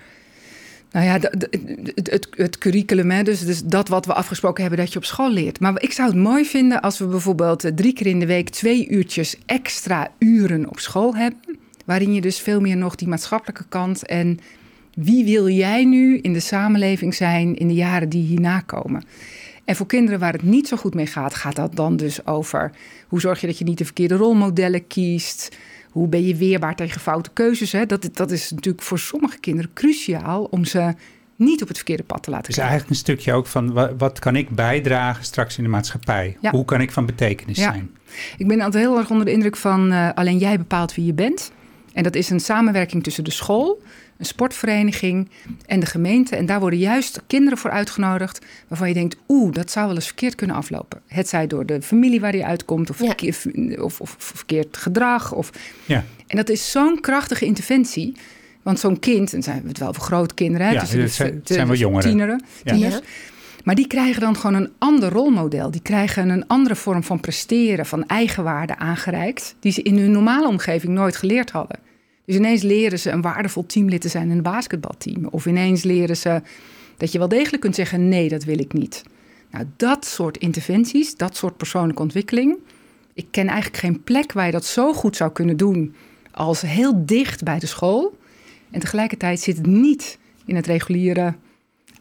Nou 0.92 1.06
ja, 1.06 1.18
het, 2.02 2.28
het 2.30 2.58
curriculum, 2.58 3.10
hè, 3.10 3.22
dus, 3.22 3.40
dus 3.40 3.62
dat 3.64 3.88
wat 3.88 4.06
we 4.06 4.14
afgesproken 4.14 4.60
hebben 4.60 4.80
dat 4.80 4.92
je 4.92 4.98
op 4.98 5.04
school 5.04 5.32
leert. 5.32 5.60
Maar 5.60 5.82
ik 5.82 5.92
zou 5.92 6.08
het 6.08 6.18
mooi 6.18 6.44
vinden 6.44 6.80
als 6.80 6.98
we 6.98 7.06
bijvoorbeeld 7.06 7.64
eh, 7.64 7.72
drie 7.72 7.92
keer 7.92 8.06
in 8.06 8.20
de 8.20 8.26
week 8.26 8.48
twee 8.48 8.88
uurtjes 8.88 9.36
extra 9.46 10.08
uren 10.18 10.68
op 10.68 10.78
school 10.78 11.16
hebben. 11.16 11.40
Waarin 11.88 12.14
je 12.14 12.20
dus 12.20 12.38
veel 12.40 12.60
meer 12.60 12.76
nog 12.76 12.94
die 12.94 13.08
maatschappelijke 13.08 13.64
kant 13.68 14.06
en 14.06 14.38
wie 14.94 15.24
wil 15.24 15.48
jij 15.48 15.84
nu 15.84 16.18
in 16.18 16.32
de 16.32 16.40
samenleving 16.40 17.14
zijn 17.14 17.56
in 17.56 17.68
de 17.68 17.74
jaren 17.74 18.08
die 18.08 18.22
hierna 18.26 18.60
komen. 18.60 19.04
En 19.64 19.76
voor 19.76 19.86
kinderen 19.86 20.20
waar 20.20 20.32
het 20.32 20.42
niet 20.42 20.68
zo 20.68 20.76
goed 20.76 20.94
mee 20.94 21.06
gaat, 21.06 21.34
gaat 21.34 21.56
dat 21.56 21.76
dan 21.76 21.96
dus 21.96 22.26
over 22.26 22.70
hoe 23.08 23.20
zorg 23.20 23.40
je 23.40 23.46
dat 23.46 23.58
je 23.58 23.64
niet 23.64 23.78
de 23.78 23.84
verkeerde 23.84 24.14
rolmodellen 24.14 24.86
kiest. 24.86 25.56
Hoe 25.90 26.08
ben 26.08 26.26
je 26.26 26.36
weerbaar 26.36 26.74
tegen 26.76 27.00
foute 27.00 27.30
keuzes? 27.32 27.72
Hè? 27.72 27.86
Dat, 27.86 28.08
dat 28.12 28.30
is 28.30 28.50
natuurlijk 28.50 28.84
voor 28.84 28.98
sommige 28.98 29.38
kinderen 29.38 29.70
cruciaal 29.74 30.44
om 30.44 30.64
ze 30.64 30.94
niet 31.36 31.62
op 31.62 31.68
het 31.68 31.76
verkeerde 31.76 32.02
pad 32.02 32.22
te 32.22 32.30
laten 32.30 32.46
Dus 32.46 32.54
krijgen. 32.54 32.76
eigenlijk 32.78 32.90
een 33.00 33.06
stukje 33.14 33.32
ook 33.32 33.46
van 33.46 33.72
wa- 33.72 33.96
wat 33.96 34.18
kan 34.18 34.36
ik 34.36 34.48
bijdragen 34.50 35.24
straks 35.24 35.56
in 35.58 35.62
de 35.64 35.70
maatschappij? 35.70 36.36
Ja. 36.40 36.50
Hoe 36.50 36.64
kan 36.64 36.80
ik 36.80 36.90
van 36.92 37.06
betekenis 37.06 37.58
Ja. 37.58 37.72
zijn? 37.72 37.90
Ik 38.38 38.48
ben 38.48 38.60
altijd 38.60 38.84
heel 38.84 38.98
erg 38.98 39.10
onder 39.10 39.24
de 39.26 39.32
indruk 39.32 39.56
van 39.56 39.92
eh, 39.92 40.08
alleen 40.14 40.38
jij 40.38 40.58
bepaalt 40.58 40.94
wie 40.94 41.04
je 41.04 41.14
bent. 41.14 41.52
En 41.98 42.04
dat 42.04 42.14
is 42.14 42.30
een 42.30 42.40
samenwerking 42.40 43.02
tussen 43.02 43.24
de 43.24 43.30
school, 43.30 43.82
een 44.18 44.24
sportvereniging 44.26 45.28
en 45.66 45.80
de 45.80 45.86
gemeente. 45.86 46.36
En 46.36 46.46
daar 46.46 46.60
worden 46.60 46.78
juist 46.78 47.22
kinderen 47.26 47.58
voor 47.58 47.70
uitgenodigd 47.70 48.44
waarvan 48.68 48.88
je 48.88 48.94
denkt, 48.94 49.16
oeh, 49.28 49.52
dat 49.52 49.70
zou 49.70 49.86
wel 49.86 49.94
eens 49.94 50.06
verkeerd 50.06 50.34
kunnen 50.34 50.56
aflopen. 50.56 51.00
Het 51.06 51.28
zij 51.28 51.46
door 51.46 51.66
de 51.66 51.82
familie 51.82 52.20
waar 52.20 52.36
je 52.36 52.44
uitkomt 52.44 52.90
of, 52.90 52.98
Ja. 53.00 53.06
verkeer- 53.06 53.82
of, 53.82 54.00
of 54.00 54.14
verkeerd 54.18 54.76
gedrag. 54.76 55.32
Of... 55.32 55.50
Ja. 55.86 56.04
En 56.26 56.36
dat 56.36 56.48
is 56.48 56.70
zo'n 56.70 57.00
krachtige 57.00 57.44
interventie. 57.44 58.16
Want 58.62 58.78
zo'n 58.80 58.98
kind, 58.98 59.32
en 59.32 59.42
zijn 59.42 59.62
we 59.62 59.68
het 59.68 59.78
wel 59.78 59.94
voor 59.94 60.04
grote 60.04 60.34
kinderen, 60.34 60.66
hè, 60.66 60.72
Ja, 60.72 60.80
tussen 60.80 60.96
de 60.98 61.04
het 61.04 61.12
zijn- 61.12 61.28
v- 61.32 61.34
het 61.34 61.48
zijn 61.48 61.66
wel 61.66 61.76
jongeren. 61.76 62.08
tieneren, 62.10 62.42
Ja. 62.64 62.72
tieners. 62.72 62.94
Ja. 62.94 63.00
Maar 63.64 63.74
die 63.74 63.86
krijgen 63.86 64.20
dan 64.20 64.36
gewoon 64.36 64.54
een 64.62 64.70
ander 64.78 65.10
rolmodel. 65.12 65.70
Die 65.70 65.82
krijgen 65.82 66.28
een 66.28 66.46
andere 66.46 66.76
vorm 66.76 67.02
van 67.04 67.20
presteren, 67.20 67.86
van 67.86 68.06
eigenwaarde 68.06 68.76
aangereikt, 68.76 69.54
die 69.60 69.72
ze 69.72 69.82
in 69.82 69.98
hun 69.98 70.10
normale 70.10 70.48
omgeving 70.48 70.92
nooit 70.92 71.16
geleerd 71.16 71.50
hadden. 71.50 71.78
Dus 72.28 72.36
ineens 72.36 72.62
leren 72.62 72.98
ze 72.98 73.10
een 73.10 73.20
waardevol 73.20 73.66
teamlid 73.66 74.00
te 74.00 74.08
zijn 74.08 74.30
in 74.30 74.36
een 74.36 74.42
basketbalteam. 74.42 75.26
Of 75.26 75.46
ineens 75.46 75.82
leren 75.82 76.16
ze 76.16 76.42
dat 76.96 77.12
je 77.12 77.18
wel 77.18 77.28
degelijk 77.28 77.62
kunt 77.62 77.74
zeggen: 77.74 78.08
nee, 78.08 78.28
dat 78.28 78.44
wil 78.44 78.58
ik 78.58 78.72
niet. 78.72 79.02
Nou, 79.50 79.64
dat 79.76 80.06
soort 80.06 80.36
interventies, 80.36 81.16
dat 81.16 81.36
soort 81.36 81.56
persoonlijke 81.56 82.02
ontwikkeling. 82.02 82.56
Ik 83.14 83.26
ken 83.30 83.46
eigenlijk 83.46 83.76
geen 83.76 84.02
plek 84.02 84.32
waar 84.32 84.46
je 84.46 84.52
dat 84.52 84.64
zo 84.64 84.92
goed 84.92 85.16
zou 85.16 85.32
kunnen 85.32 85.56
doen 85.56 85.94
als 86.30 86.60
heel 86.60 87.06
dicht 87.06 87.42
bij 87.42 87.58
de 87.58 87.66
school. 87.66 88.18
En 88.70 88.80
tegelijkertijd 88.80 89.40
zit 89.40 89.56
het 89.56 89.66
niet 89.66 90.18
in 90.44 90.56
het 90.56 90.66
reguliere 90.66 91.34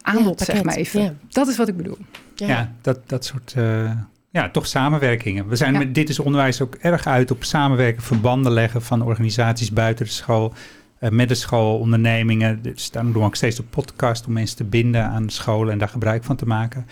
aanbod, 0.02 0.38
Ja, 0.38 0.44
zeg 0.44 0.62
maar 0.64 0.76
even. 0.76 1.02
ja. 1.02 1.14
Dat 1.28 1.48
is 1.48 1.56
wat 1.56 1.68
ik 1.68 1.76
bedoel. 1.76 1.98
Ja, 2.34 2.72
dat, 2.80 3.08
dat 3.08 3.24
soort, 3.24 3.52
eh, 3.56 3.92
ja, 4.30 4.50
toch 4.50 4.66
samenwerkingen. 4.66 5.48
We 5.48 5.56
zijn 5.56 5.72
Ja. 5.72 5.78
met 5.78 5.94
Dit 5.94 6.08
is 6.08 6.18
Onderwijs 6.18 6.60
ook 6.60 6.74
erg 6.74 7.06
uit 7.06 7.30
op 7.30 7.44
samenwerken, 7.44 8.02
verbanden 8.02 8.52
leggen 8.52 8.82
van 8.82 9.02
organisaties 9.02 9.72
buiten 9.72 10.04
de 10.04 10.10
school. 10.10 10.52
uh, 11.00 11.10
met 11.10 11.28
de 11.28 11.34
schoolondernemingen. 11.34 12.62
Dus 12.62 12.90
dan 12.90 13.04
doen 13.04 13.22
we 13.22 13.28
ook 13.28 13.36
steeds 13.36 13.56
de 13.56 13.62
podcast 13.62 14.26
om 14.26 14.32
mensen 14.32 14.56
te 14.56 14.64
binden 14.64 15.04
aan 15.04 15.30
scholen 15.30 15.72
en 15.72 15.78
daar 15.78 15.88
gebruik 15.88 16.24
van 16.24 16.36
te 16.36 16.46
maken. 16.46 16.86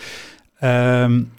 Um, 0.61 1.31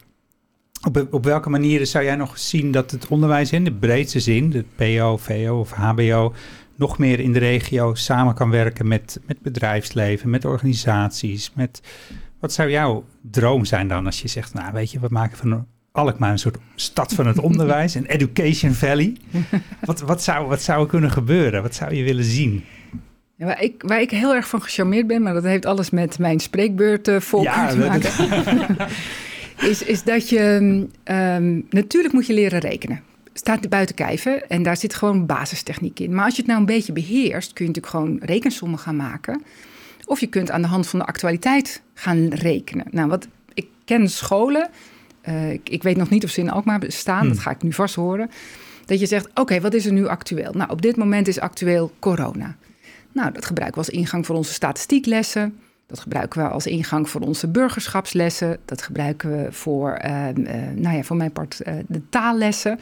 op, 0.87 1.07
op 1.11 1.23
welke 1.23 1.49
manieren 1.49 1.87
zou 1.87 2.03
jij 2.03 2.15
nog 2.15 2.37
zien 2.37 2.71
dat 2.71 2.91
het 2.91 3.07
onderwijs 3.07 3.51
in 3.51 3.63
de 3.63 3.71
breedste 3.71 4.19
zin, 4.19 4.49
de 4.49 4.65
PO, 4.75 5.17
VO 5.17 5.59
of 5.59 5.71
HBO, 5.71 6.33
nog 6.75 6.97
meer 6.97 7.19
in 7.19 7.33
de 7.33 7.39
regio 7.39 7.95
samen 7.95 8.33
kan 8.33 8.49
werken 8.49 8.87
met, 8.87 9.19
met 9.25 9.41
bedrijfsleven, 9.41 10.29
met 10.29 10.45
organisaties, 10.45 11.51
met 11.53 11.81
wat 12.39 12.53
zou 12.53 12.69
jouw 12.69 13.05
droom 13.21 13.65
zijn 13.65 13.87
dan 13.87 14.05
als 14.05 14.21
je 14.21 14.27
zegt, 14.27 14.53
nou 14.53 14.73
weet 14.73 14.91
je, 14.91 14.99
we 14.99 15.07
maken 15.09 15.37
van 15.37 15.65
Alkmaar 15.97 16.31
een 16.31 16.39
soort 16.39 16.57
stad 16.75 17.13
van 17.13 17.27
het 17.27 17.39
onderwijs, 17.39 17.95
een 17.95 18.05
education 18.05 18.73
valley. 18.73 19.15
Wat, 19.85 19.99
wat, 20.01 20.23
zou, 20.23 20.47
wat 20.47 20.61
zou 20.61 20.81
er 20.81 20.87
kunnen 20.87 21.11
gebeuren? 21.11 21.61
Wat 21.61 21.75
zou 21.75 21.95
je 21.95 22.03
willen 22.03 22.23
zien? 22.23 22.63
Ja, 23.35 23.45
waar, 23.45 23.61
ik, 23.61 23.83
waar 23.85 24.01
ik 24.01 24.11
heel 24.11 24.35
erg 24.35 24.47
van 24.47 24.61
gecharmeerd 24.61 25.07
ben, 25.07 25.21
maar 25.21 25.33
dat 25.33 25.43
heeft 25.43 25.65
alles 25.65 25.89
met 25.89 26.19
mijn 26.19 26.39
spreekbeurt 26.39 27.07
uh, 27.07 27.17
ja, 27.41 27.67
te 27.69 27.77
maken. 27.77 28.11
is, 29.69 29.83
is 29.83 30.03
dat 30.03 30.29
je, 30.29 30.39
um, 31.03 31.67
natuurlijk 31.69 32.13
moet 32.13 32.27
je 32.27 32.33
leren 32.33 32.59
rekenen. 32.59 33.01
Staat 33.33 33.69
buiten 33.69 33.95
kijven 33.95 34.49
en 34.49 34.63
daar 34.63 34.77
zit 34.77 34.93
gewoon 34.93 35.25
basistechniek 35.25 35.99
in. 35.99 36.13
Maar 36.13 36.25
als 36.25 36.35
je 36.35 36.41
het 36.41 36.49
nou 36.49 36.59
een 36.59 36.65
beetje 36.65 36.93
beheerst, 36.93 37.53
kun 37.53 37.65
je 37.65 37.71
natuurlijk 37.71 37.95
gewoon 37.95 38.19
rekensommen 38.21 38.79
gaan 38.79 38.95
maken. 38.95 39.41
Of 40.05 40.19
je 40.19 40.27
kunt 40.27 40.51
aan 40.51 40.61
de 40.61 40.67
hand 40.67 40.87
van 40.87 40.99
de 40.99 41.05
actualiteit 41.05 41.81
gaan 41.93 42.27
rekenen. 42.27 42.85
Nou, 42.91 43.09
wat 43.09 43.27
ik 43.53 43.67
ken 43.85 44.09
scholen, 44.09 44.69
uh, 45.27 45.51
ik, 45.51 45.69
ik, 45.69 45.83
weet 45.83 45.97
nog 45.97 46.09
niet 46.09 46.23
of 46.23 46.29
ze 46.29 46.39
in 46.39 46.51
Alkmaar 46.51 46.79
bestaan, 46.79 47.19
hmm. 47.19 47.29
dat 47.29 47.39
ga 47.39 47.51
ik 47.51 47.61
nu 47.61 47.73
vast 47.73 47.95
horen. 47.95 48.29
Dat 48.85 48.99
je 48.99 49.05
zegt, 49.05 49.29
oké, 49.33 49.61
wat 49.61 49.73
is 49.73 49.85
er 49.85 49.91
nu 49.91 50.07
actueel? 50.07 50.51
Nou, 50.53 50.71
op 50.71 50.81
dit 50.81 50.95
moment 50.95 51.27
is 51.27 51.39
actueel 51.39 51.91
corona. 51.99 52.55
Nou, 53.11 53.31
dat 53.31 53.45
gebruiken 53.45 53.81
we 53.81 53.87
als 53.87 53.97
ingang 53.97 54.25
voor 54.25 54.35
onze 54.35 54.53
statistieklessen. 54.53 55.57
Dat 55.87 55.99
gebruiken 55.99 56.41
we 56.41 56.49
als 56.49 56.65
ingang 56.65 57.09
voor 57.09 57.21
onze 57.21 57.47
burgerschapslessen. 57.47 58.57
Dat 58.65 58.81
gebruiken 58.81 59.31
we 59.31 59.51
voor, 59.51 59.99
uh, 60.05 60.11
nou 60.75 60.95
ja, 60.95 61.03
voor 61.03 61.15
mijn 61.15 61.31
part 61.31 61.61
uh, 61.67 61.73
de 61.87 62.01
taallessen. 62.09 62.79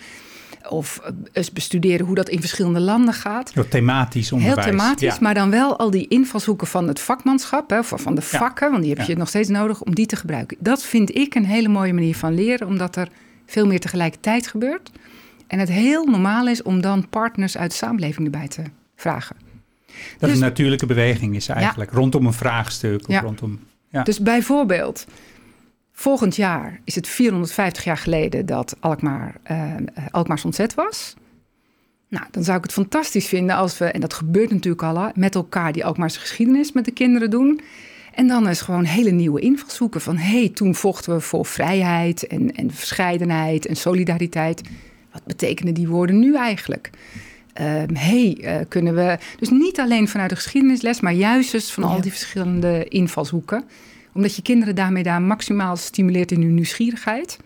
Of 0.70 1.02
eens 1.32 1.52
bestuderen 1.52 2.06
hoe 2.06 2.16
dat 2.16 2.30
in 2.30 2.40
verschillende 2.40 2.80
landen 2.80 3.14
gaat. 3.14 3.54
Heel 3.54 3.68
thematisch 3.68 4.32
onderwijs. 4.32 4.66
Heel 4.66 4.72
thematisch, 4.72 5.20
maar 5.20 5.34
dan 5.34 5.50
wel 5.50 5.78
al 5.78 5.90
die 5.90 6.08
invalshoeken 6.08 6.68
van 6.68 6.88
het 6.88 7.00
vakmanschap, 7.00 7.70
hè, 7.70 7.84
van 7.84 8.16
de 8.16 8.22
vakken, 8.22 8.72
want 8.72 8.84
die 8.84 8.94
heb 8.94 9.08
je 9.08 9.16
nog 9.16 9.28
steeds 9.28 9.50
nodig 9.50 9.82
om 9.82 9.96
die 9.96 10.06
te 10.06 10.16
gebruiken. 10.16 10.58
Dat 10.60 10.84
vind 10.84 11.16
ik 11.16 11.36
een 11.36 11.46
hele 11.46 11.68
mooie 11.68 11.94
manier 11.94 12.16
van 12.16 12.34
leren, 12.34 12.68
omdat 12.68 12.96
er 12.96 13.08
veel 13.46 13.68
meer 13.68 13.80
tegelijkertijd 13.80 14.48
gebeurt. 14.48 14.92
En 15.48 15.60
het 15.60 15.70
heel 15.70 16.06
normaal 16.06 16.48
is 16.48 16.64
om 16.64 16.82
dan 16.82 17.10
partners 17.10 17.58
uit 17.58 17.72
de 17.72 17.78
samenleving 17.78 18.26
erbij 18.26 18.48
te 18.48 18.62
vragen. 18.96 19.36
Dat 20.18 20.30
dus, 20.30 20.40
een 20.40 20.46
natuurlijke 20.46 20.86
beweging 20.86 21.36
is 21.36 21.48
eigenlijk, 21.48 21.92
rondom 21.92 22.26
een 22.26 22.34
vraagstuk. 22.34 23.08
Of 23.08 23.20
rondom, 23.20 23.60
ja. 23.90 24.04
Dus 24.04 24.20
bijvoorbeeld, 24.20 25.06
volgend 25.98 26.36
jaar 26.36 26.80
is 26.84 26.96
het 26.96 27.08
450 27.08 27.84
jaar 27.84 27.98
geleden 27.98 28.46
dat 28.46 28.76
Alkmaar, 28.80 29.36
uh, 29.52 29.74
Alkmaars 30.12 30.46
ontzet 30.46 30.74
was. 30.74 31.16
Nou, 32.10 32.26
dan 32.32 32.44
zou 32.44 32.58
ik 32.58 32.64
het 32.64 32.74
fantastisch 32.74 33.28
vinden 33.28 33.56
als 33.56 33.78
we, 33.78 33.86
en 33.86 34.02
dat 34.02 34.14
gebeurt 34.14 34.52
natuurlijk 34.52 34.84
al, 34.84 35.12
met 35.16 35.36
elkaar 35.36 35.72
die 35.74 35.86
Alkmaarse 35.86 36.20
geschiedenis 36.20 36.72
met 36.72 36.86
de 36.86 36.92
kinderen 36.92 37.30
doen. 37.30 37.62
En 38.14 38.28
dan 38.28 38.50
is 38.50 38.62
gewoon 38.62 38.84
hele 38.84 39.12
nieuwe 39.12 39.42
invalshoeken 39.42 40.02
van, 40.02 40.18
hé, 40.18 40.40
hey, 40.40 40.50
toen 40.50 40.76
vochten 40.76 41.14
we 41.14 41.20
voor 41.20 41.46
vrijheid 41.46 42.28
en, 42.28 42.52
en 42.56 42.72
verscheidenheid 42.72 43.66
en 43.66 43.76
solidariteit. 43.76 44.62
Wat 45.12 45.24
betekenen 45.24 45.74
die 45.74 45.88
woorden 45.88 46.20
nu 46.20 46.36
eigenlijk? 46.36 46.90
Um, 47.62 47.96
hey, 47.96 48.38
uh, 48.42 48.56
kunnen 48.68 48.96
we. 48.96 49.18
Dus 49.40 49.50
niet 49.50 49.80
alleen 49.80 50.08
vanuit 50.08 50.30
de 50.30 50.36
geschiedenisles, 50.36 51.00
maar 51.00 51.14
juist 51.14 51.52
dus 51.52 51.72
van 51.72 51.84
al 51.84 52.02
die 52.02 52.12
verschillende 52.12 52.86
invalshoeken. 52.88 53.64
Omdat 54.16 54.36
je 54.36 54.42
kinderen 54.42 54.76
daarmee 54.76 55.04
daar 55.04 55.22
maximaal 55.22 55.76
stimuleert 55.76 56.32
in 56.32 56.42
hun 56.42 56.54
nieuwsgierigheid. 56.54 57.38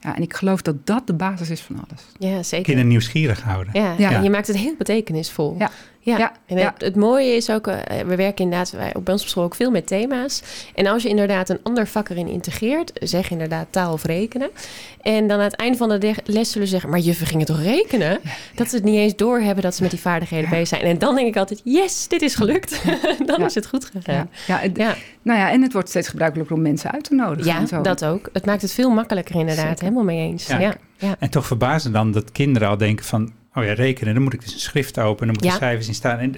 Ja, 0.00 0.16
en 0.16 0.22
ik 0.22 0.34
geloof 0.34 0.62
dat 0.62 0.86
dat 0.86 1.06
de 1.06 1.14
basis 1.14 1.50
is 1.50 1.60
van 1.60 1.76
alles. 1.76 2.02
Ja, 2.18 2.42
zeker. 2.42 2.64
Kinderen 2.64 2.90
nieuwsgierig 2.90 3.42
houden. 3.42 3.72
Ja, 3.80 3.94
ja. 3.98 4.12
En 4.12 4.22
je 4.22 4.30
maakt 4.30 4.46
het 4.46 4.56
heel 4.56 4.74
betekenisvol. 4.78 5.56
Ja. 5.58 5.70
Ja, 6.04 6.32
en 6.46 6.56
het, 6.56 6.72
het, 6.78 6.96
mooie 6.96 7.36
is 7.36 7.50
ook, 7.50 7.66
eh, 7.66 8.00
we 8.06 8.16
werken 8.16 8.44
inderdaad 8.44 8.70
wij, 8.70 8.94
op 8.94 9.08
ons 9.08 9.22
op 9.22 9.28
school 9.28 9.44
ook 9.44 9.54
veel 9.54 9.70
met 9.70 9.86
thema's. 9.86 10.42
En 10.74 10.86
als 10.86 11.02
je 11.02 11.08
inderdaad 11.08 11.48
een 11.48 11.60
ander 11.62 11.86
vak 11.86 12.08
erin 12.08 12.28
integreert, 12.28 12.92
zeg 12.94 13.30
inderdaad 13.30 13.66
taal 13.70 13.92
of 13.92 14.04
rekenen. 14.04 14.50
En 15.00 15.28
dan 15.28 15.38
aan 15.38 15.44
het 15.44 15.56
einde 15.56 15.76
van 15.78 15.88
de 15.88 16.14
les 16.24 16.50
zullen 16.50 16.68
zeggen, 16.68 16.90
maar 16.90 16.98
juffen 16.98 17.26
gingen 17.26 17.46
toch 17.46 17.62
rekenen? 17.62 18.20
Dat 18.54 18.68
ze 18.68 18.76
het 18.76 18.84
niet 18.84 18.96
eens 18.96 19.16
doorhebben 19.16 19.62
dat 19.62 19.74
ze 19.74 19.82
met 19.82 19.90
die 19.90 20.00
vaardigheden 20.00 20.50
bezig 20.50 20.68
zijn. 20.68 20.82
En 20.82 20.98
dan 20.98 21.14
denk 21.14 21.28
ik 21.28 21.36
altijd, 21.36 21.60
yes, 21.64 22.08
dit 22.08 22.22
is 22.22 22.34
gelukt. 22.34 22.82
dan 23.26 23.44
is 23.44 23.54
het 23.54 23.66
goed 23.66 23.84
gegaan. 23.84 24.28
Ja, 24.46 24.60
ja, 24.74 24.94
Nou 25.22 25.38
ja, 25.38 25.50
en 25.50 25.62
het 25.62 25.72
wordt 25.72 25.88
steeds 25.88 26.08
gebruikelijker 26.08 26.56
om 26.56 26.62
mensen 26.62 26.92
uit 26.92 27.04
te 27.04 27.14
nodigen. 27.14 27.66
Ja, 27.70 27.80
dat 27.82 28.04
ook. 28.04 28.28
Het 28.32 28.46
maakt 28.46 28.62
het 28.62 28.72
veel 28.72 28.90
makkelijker 28.90 29.34
inderdaad. 29.34 29.80
Helemaal 29.80 30.04
mee 30.04 30.28
eens. 30.28 30.46
Ja. 30.46 30.74
Ja. 30.96 31.16
En 31.18 31.30
toch 31.30 31.46
verbazen 31.46 31.92
dan 31.92 32.12
dat 32.12 32.32
kinderen 32.32 32.68
al 32.68 32.76
denken 32.76 33.04
van 33.04 33.32
oh 33.54 33.64
ja, 33.64 33.72
rekenen, 33.72 34.14
dan 34.14 34.22
moet 34.22 34.32
ik 34.32 34.40
dus 34.40 34.52
een 34.52 34.60
schrift 34.60 34.98
openen, 34.98 35.34
dan 35.34 35.42
moeten 35.42 35.66
cijfers 35.66 35.88
in 35.88 35.94
staan. 35.94 36.18
En 36.18 36.34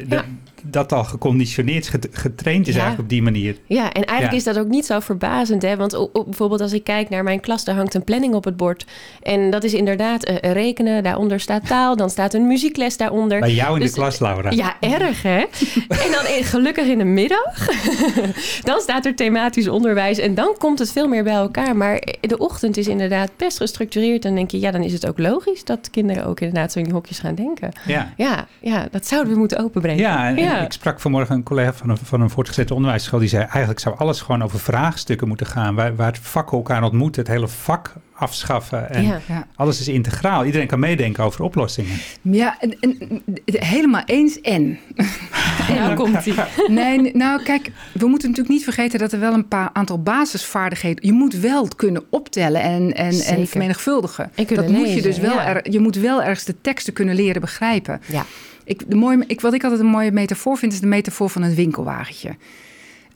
dat 0.67 0.93
al 0.93 1.05
geconditioneerd, 1.05 1.91
getraind 2.11 2.69
is 2.69 2.75
eigenlijk 2.75 3.03
op 3.03 3.09
die 3.09 3.23
manier. 3.23 3.57
Ja, 3.67 3.93
en 3.93 4.05
eigenlijk 4.05 4.39
is 4.39 4.45
dat 4.45 4.59
ook 4.59 4.69
niet 4.69 4.87
zo 4.87 5.01
verbazend. 5.01 5.63
Hè? 5.63 5.77
Want 5.77 6.09
bijvoorbeeld 6.13 6.61
als 6.61 6.73
ik 6.73 6.85
kijk 6.85 7.09
naar 7.09 7.23
mijn 7.23 7.41
klas, 7.41 7.65
daar 7.65 7.75
hangt 7.75 7.95
een 7.95 8.05
planning 8.05 8.35
op 8.35 8.45
het 8.45 8.57
bord. 8.57 8.87
En 9.23 9.51
dat 9.51 9.65
is 9.65 9.75
inderdaad 9.75 10.29
uh, 10.29 10.37
rekenen, 10.41 11.03
daaronder 11.03 11.41
staat 11.41 11.67
taal, 11.67 11.97
dan 11.97 12.11
staat 12.11 12.35
een 12.35 12.47
muziekles 12.47 12.97
daaronder. 12.97 13.41
Bij 13.41 13.53
jou 13.53 13.73
in 13.73 13.79
de 13.79 13.85
dus, 13.85 13.95
klas, 13.95 14.19
Laura. 14.19 14.51
Ja, 14.51 14.77
erg 14.81 15.23
hè? 15.23 15.39
en 16.05 16.13
dan 16.13 16.27
in, 16.37 16.45
gelukkig 16.45 16.87
in 16.87 16.99
de 16.99 17.05
middag, 17.05 17.69
dan 18.63 18.81
staat 18.81 19.07
er 19.07 19.15
thematisch 19.15 19.69
onderwijs 19.69 20.19
en 20.19 20.35
dan 20.35 20.55
komt 20.59 20.79
het 20.79 20.93
veel 20.93 21.09
meer 21.09 21.25
bij 21.25 21.33
elkaar. 21.33 21.77
Maar 21.77 22.03
de 22.21 22.39
ochtend 22.39 22.77
is 22.77 22.89
inderdaad 22.89 23.31
best 23.37 23.57
gestructureerd. 23.57 24.25
En 24.25 24.29
dan 24.29 24.35
denk 24.35 24.51
je, 24.51 24.61
ja, 24.61 24.71
dan 24.71 24.83
is 24.83 24.93
het 24.93 25.07
ook 25.07 25.19
logisch 25.19 25.65
dat 25.65 25.91
kinderen 25.91 26.27
ook 26.27 26.41
inderdaad 26.41 26.73
zo 26.73 26.79
in 26.79 26.91
hokjes 26.91 27.19
gaan 27.19 27.35
denken. 27.35 27.73
Ja, 27.87 28.13
ja, 28.17 28.47
ja 28.61 28.89
dat 28.91 29.07
zouden 29.07 29.33
we 29.33 29.39
moeten 29.39 29.59
openbrengen. 29.59 30.03
Ja, 30.03 30.29
en, 30.29 30.37
ik 30.63 30.73
sprak 30.73 31.01
vanmorgen 31.01 31.35
een 31.35 31.43
collega 31.43 31.73
van 31.73 31.91
een, 31.91 31.97
van 31.97 32.21
een 32.21 32.31
voortgezet 32.31 32.71
onderwijsschool. 32.71 33.19
Die 33.19 33.29
zei 33.29 33.43
eigenlijk 33.43 33.81
zou 33.81 33.99
alles 33.99 34.21
gewoon 34.21 34.43
over 34.43 34.61
vraagstukken 34.61 35.29
moeten 35.29 35.47
gaan. 35.47 35.75
Waar, 35.75 35.97
waar 35.97 36.07
het 36.07 36.19
vak 36.19 36.53
elkaar 36.53 36.83
ontmoet. 36.83 37.17
Het 37.17 37.29
hele 37.29 37.49
vak 37.49 37.93
afschaffen. 38.15 38.91
En 38.91 39.05
ja. 39.05 39.47
alles 39.57 39.81
is 39.81 39.89
integraal. 39.89 40.45
Iedereen 40.45 40.67
kan 40.67 40.79
meedenken 40.79 41.25
over 41.25 41.43
oplossingen. 41.43 41.97
Ja, 42.23 42.61
en, 42.61 42.81
en 42.81 43.23
helemaal 43.45 44.03
eens 44.07 44.41
en. 44.41 44.79
en 45.69 45.75
nou 45.75 45.95
komt 45.95 46.27
ie. 46.27 46.35
Nee, 46.69 47.15
nou 47.15 47.43
kijk, 47.43 47.71
we 47.93 48.07
moeten 48.07 48.29
natuurlijk 48.29 48.55
niet 48.55 48.65
vergeten 48.65 48.99
dat 48.99 49.13
er 49.13 49.21
wel 49.21 49.33
een 49.33 49.49
paar 49.49 49.71
aantal 49.73 50.03
basisvaardigheden. 50.03 51.07
Je 51.07 51.13
moet 51.13 51.35
wel 51.35 51.69
kunnen 51.77 52.05
optellen 52.11 52.63
en, 52.63 52.95
en, 52.95 53.21
en 53.21 53.47
vermenigvuldigen. 53.47 54.31
En 54.35 54.47
dat 54.47 54.59
lezen, 54.59 54.75
moet 54.75 54.93
je 54.95 55.03
dus 55.03 55.19
wel. 55.19 55.41
Er, 55.41 55.71
je 55.71 55.81
moet 55.81 55.97
wel 55.97 56.23
ergens 56.23 56.45
de 56.45 56.61
teksten 56.61 56.93
kunnen 56.93 57.15
leren 57.15 57.41
begrijpen. 57.41 58.01
Ja. 58.07 58.25
Ik, 58.65 58.91
de 58.91 58.97
mooie, 58.97 59.25
ik, 59.27 59.41
wat 59.41 59.55
ik 59.55 59.63
altijd 59.63 59.81
een 59.81 59.87
mooie 59.87 60.13
metafoor 60.13 60.57
vind, 60.57 60.73
is 60.73 60.81
de 60.81 60.87
metafoor 60.87 61.31
van 61.31 61.43
een 61.43 61.55
winkelwagentje. 61.55 62.37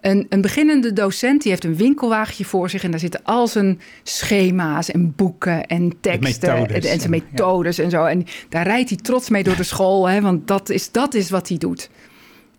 Een, 0.00 0.26
een, 0.28 0.40
beginnende 0.40 0.92
docent 0.92 1.42
die 1.42 1.50
heeft 1.50 1.64
een 1.64 1.76
winkelwagentje 1.76 2.44
voor 2.44 2.70
zich 2.70 2.84
en 2.84 2.90
daar 2.90 3.00
zitten 3.00 3.24
al 3.24 3.46
zijn 3.46 3.80
schema's 4.02 4.90
en 4.90 5.12
boeken 5.16 5.66
en 5.66 5.92
teksten 6.00 6.56
en, 6.56 6.82
en, 6.82 6.98
zijn 7.00 7.10
methodes 7.10 7.78
en 7.78 7.90
zo. 7.90 8.04
En 8.04 8.24
daar 8.48 8.66
rijdt 8.66 8.88
hij 8.88 8.98
trots 8.98 9.28
mee 9.28 9.42
door 9.42 9.56
de 9.56 9.62
school, 9.62 10.08
hè, 10.08 10.20
want 10.20 10.48
dat 10.48 10.68
is, 10.68 10.92
dat 10.92 11.14
is 11.14 11.30
wat 11.30 11.48
hij 11.48 11.58
doet. 11.58 11.90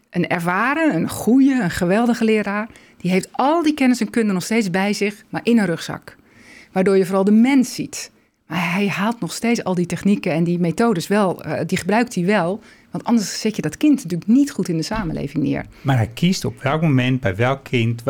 Een 0.09 0.27
ervaren, 0.27 0.95
een 0.95 1.09
goede, 1.09 1.59
een 1.61 1.71
geweldige 1.71 2.23
leraar, 2.23 2.67
die 2.97 3.11
heeft 3.11 3.29
al 3.31 3.63
die 3.63 3.73
kennis 3.73 4.01
en 4.01 4.09
kunde 4.09 4.33
nog 4.33 4.43
steeds 4.43 4.69
bij 4.69 4.93
zich, 4.93 5.23
maar 5.29 5.41
in 5.43 5.59
een 5.59 5.65
rugzak. 5.65 6.15
Waardoor 6.71 6.97
je 6.97 7.05
vooral 7.05 7.23
de 7.23 7.31
mens 7.31 7.73
ziet. 7.73 8.11
Maar 8.47 8.73
hij 8.73 8.87
haalt 8.87 9.19
nog 9.19 9.33
steeds 9.33 9.63
al 9.63 9.75
die 9.75 9.85
technieken 9.85 10.31
en 10.31 10.43
die 10.43 10.59
methodes 10.59 11.07
wel, 11.07 11.45
uh, 11.45 11.59
die 11.65 11.77
gebruikt 11.77 12.15
hij 12.15 12.25
wel. 12.25 12.61
Want 12.91 13.03
anders 13.03 13.39
zet 13.39 13.55
je 13.55 13.61
dat 13.61 13.77
kind 13.77 13.95
natuurlijk 13.95 14.29
niet 14.29 14.51
goed 14.51 14.67
in 14.67 14.77
de 14.77 14.83
samenleving 14.83 15.43
neer. 15.43 15.65
Maar 15.81 15.95
hij 15.95 16.09
kiest 16.13 16.45
op 16.45 16.61
welk 16.61 16.81
moment, 16.81 17.19
bij 17.19 17.35
welk 17.35 17.63
kind, 17.63 18.03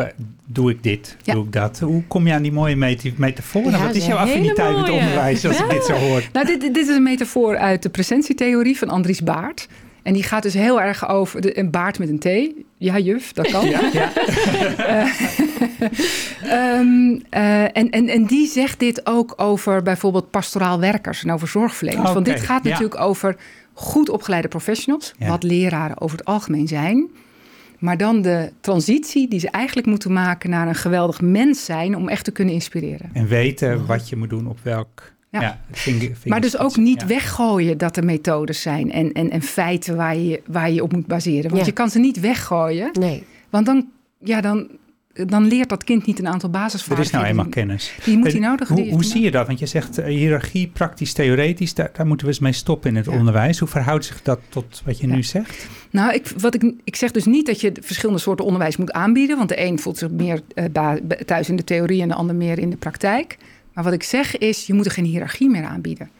doe 0.46 0.70
ik 0.70 0.82
dit, 0.82 1.16
doe 1.24 1.44
ik 1.44 1.52
dat. 1.52 1.78
Hoe 1.78 2.02
kom 2.08 2.26
je 2.26 2.32
aan 2.32 2.42
die 2.42 2.52
mooie 2.52 2.76
metafoor? 3.16 3.70
Ja, 3.70 3.86
Wat 3.86 3.94
is 3.94 4.06
jouw 4.06 4.16
affiniteit 4.16 4.76
met 4.76 4.90
onderwijs 4.90 5.46
als 5.46 5.58
ik 5.58 5.70
dit 5.70 5.84
zo 5.84 5.92
hoor? 5.92 6.28
Nou, 6.32 6.46
dit, 6.46 6.60
dit 6.60 6.76
is 6.76 6.88
een 6.88 7.02
metafoor 7.02 7.56
uit 7.56 7.82
de 7.82 7.88
presentietheorie 7.88 8.78
van 8.78 8.88
Andries 8.88 9.22
Baart. 9.22 9.68
En 10.02 10.12
die 10.12 10.22
gaat 10.22 10.42
dus 10.42 10.54
heel 10.54 10.80
erg 10.80 11.08
over 11.08 11.40
de, 11.40 11.58
een 11.58 11.70
baard 11.70 11.98
met 11.98 12.08
een 12.08 12.18
T. 12.18 12.54
Ja, 12.78 12.98
juf, 12.98 13.32
dat 13.32 13.50
kan. 13.50 13.68
Ja, 13.68 13.80
ja. 13.92 14.12
um, 16.78 17.12
uh, 17.34 17.62
en, 17.62 17.90
en, 17.90 18.08
en 18.08 18.24
die 18.26 18.48
zegt 18.48 18.78
dit 18.78 19.06
ook 19.06 19.34
over 19.36 19.82
bijvoorbeeld 19.82 20.30
pastoraal 20.30 20.80
werkers 20.80 21.24
en 21.24 21.32
over 21.32 21.48
zorgverleners. 21.48 22.00
Okay. 22.00 22.14
Want 22.14 22.26
dit 22.26 22.40
gaat 22.40 22.62
natuurlijk 22.62 23.00
over 23.00 23.36
goed 23.80 24.08
opgeleide 24.08 24.48
professionals, 24.48 25.14
wat 25.18 25.42
leraren 25.42 26.00
over 26.00 26.18
het 26.18 26.26
algemeen 26.26 26.68
zijn. 26.68 27.08
Maar 27.78 27.96
dan 27.96 28.22
de 28.22 28.52
transitie 28.60 29.28
die 29.28 29.40
ze 29.40 29.48
eigenlijk 29.50 29.86
moeten 29.86 30.12
maken 30.12 30.50
naar 30.50 30.68
een 30.68 30.74
geweldig 30.74 31.20
mens 31.20 31.64
zijn 31.64 31.96
om 31.96 32.08
echt 32.08 32.24
te 32.24 32.30
kunnen 32.30 32.54
inspireren. 32.54 33.10
En 33.12 33.26
weten 33.26 33.86
wat 33.86 34.08
je 34.08 34.16
moet 34.16 34.30
doen 34.30 34.46
op 34.46 34.58
welk 34.62 35.12
Ja. 35.30 35.60
Maar 36.24 36.40
dus 36.40 36.58
ook 36.58 36.76
niet 36.76 37.00
Ja. 37.00 37.06
weggooien 37.06 37.78
dat 37.78 37.96
er 37.96 38.04
methodes 38.04 38.62
zijn 38.62 38.92
en, 38.92 39.12
en, 39.12 39.30
en 39.30 39.42
feiten 39.42 39.96
waar 39.96 40.16
je, 40.16 40.42
waar 40.46 40.70
je 40.70 40.82
op 40.82 40.92
moet 40.92 41.06
baseren. 41.06 41.42
Want 41.50 41.60
Ja. 41.60 41.66
je 41.66 41.72
kan 41.72 41.90
ze 41.90 41.98
niet 41.98 42.20
weggooien, 42.20 42.90
Nee. 42.92 43.24
want 43.50 43.66
dan, 43.66 43.88
ja, 44.18 44.40
dan, 44.40 44.68
dan 45.12 45.46
leert 45.46 45.68
dat 45.68 45.84
kind 45.84 46.06
niet 46.06 46.18
een 46.18 46.28
aantal 46.28 46.48
Er 46.48 46.54
basisvaardigheden. 46.60 47.04
is 47.04 47.10
nou 47.12 47.26
eenmaal 47.26 47.48
kennis. 47.64 47.94
Die 48.04 48.16
moet 48.18 48.32
hij 48.32 48.40
nodig 48.40 48.68
Hoe, 48.68 48.90
hoe 48.90 49.04
zie 49.04 49.20
je 49.22 49.30
dat? 49.30 49.46
Want 49.46 49.58
je 49.58 49.66
zegt 49.66 49.98
eh, 49.98 50.06
hiërarchie, 50.06 50.66
praktisch, 50.68 51.12
theoretisch. 51.12 51.74
Daar, 51.74 51.90
daar 51.92 52.06
moeten 52.06 52.26
we 52.26 52.32
eens 52.32 52.42
mee 52.42 52.52
stoppen 52.52 52.90
in 52.90 52.96
het 52.96 53.04
Ja. 53.06 53.12
onderwijs. 53.12 53.58
Hoe 53.58 53.68
verhoudt 53.68 54.04
zich 54.04 54.22
dat 54.22 54.40
tot 54.48 54.82
wat 54.84 54.98
je 55.00 55.06
Ja. 55.06 55.14
nu 55.14 55.22
zegt? 55.22 55.66
Nou, 55.90 56.14
ik, 56.14 56.32
wat 56.38 56.54
ik, 56.54 56.74
ik 56.84 56.96
zeg 56.96 57.10
dus 57.10 57.24
niet 57.24 57.46
dat 57.46 57.60
je 57.60 57.72
verschillende 57.80 58.20
soorten 58.20 58.44
onderwijs 58.44 58.76
moet 58.76 58.92
aanbieden. 58.92 59.36
Want 59.36 59.48
de 59.48 59.60
een 59.62 59.78
voelt 59.78 59.98
zich 59.98 60.10
meer 60.10 60.40
eh, 60.54 60.64
thuis 61.26 61.48
in 61.48 61.56
de 61.56 61.64
theorie 61.64 62.02
en 62.02 62.08
de 62.08 62.14
ander 62.14 62.34
meer 62.36 62.58
in 62.58 62.70
de 62.70 62.76
praktijk. 62.76 63.36
Maar 63.74 63.84
wat 63.84 63.92
ik 63.92 64.02
zeg 64.02 64.38
is, 64.38 64.66
je 64.66 64.74
moet 64.74 64.86
er 64.86 64.92
geen 64.92 65.04
hiërarchie 65.04 65.48
meer 65.50 65.64
aanbieden. 65.64 66.10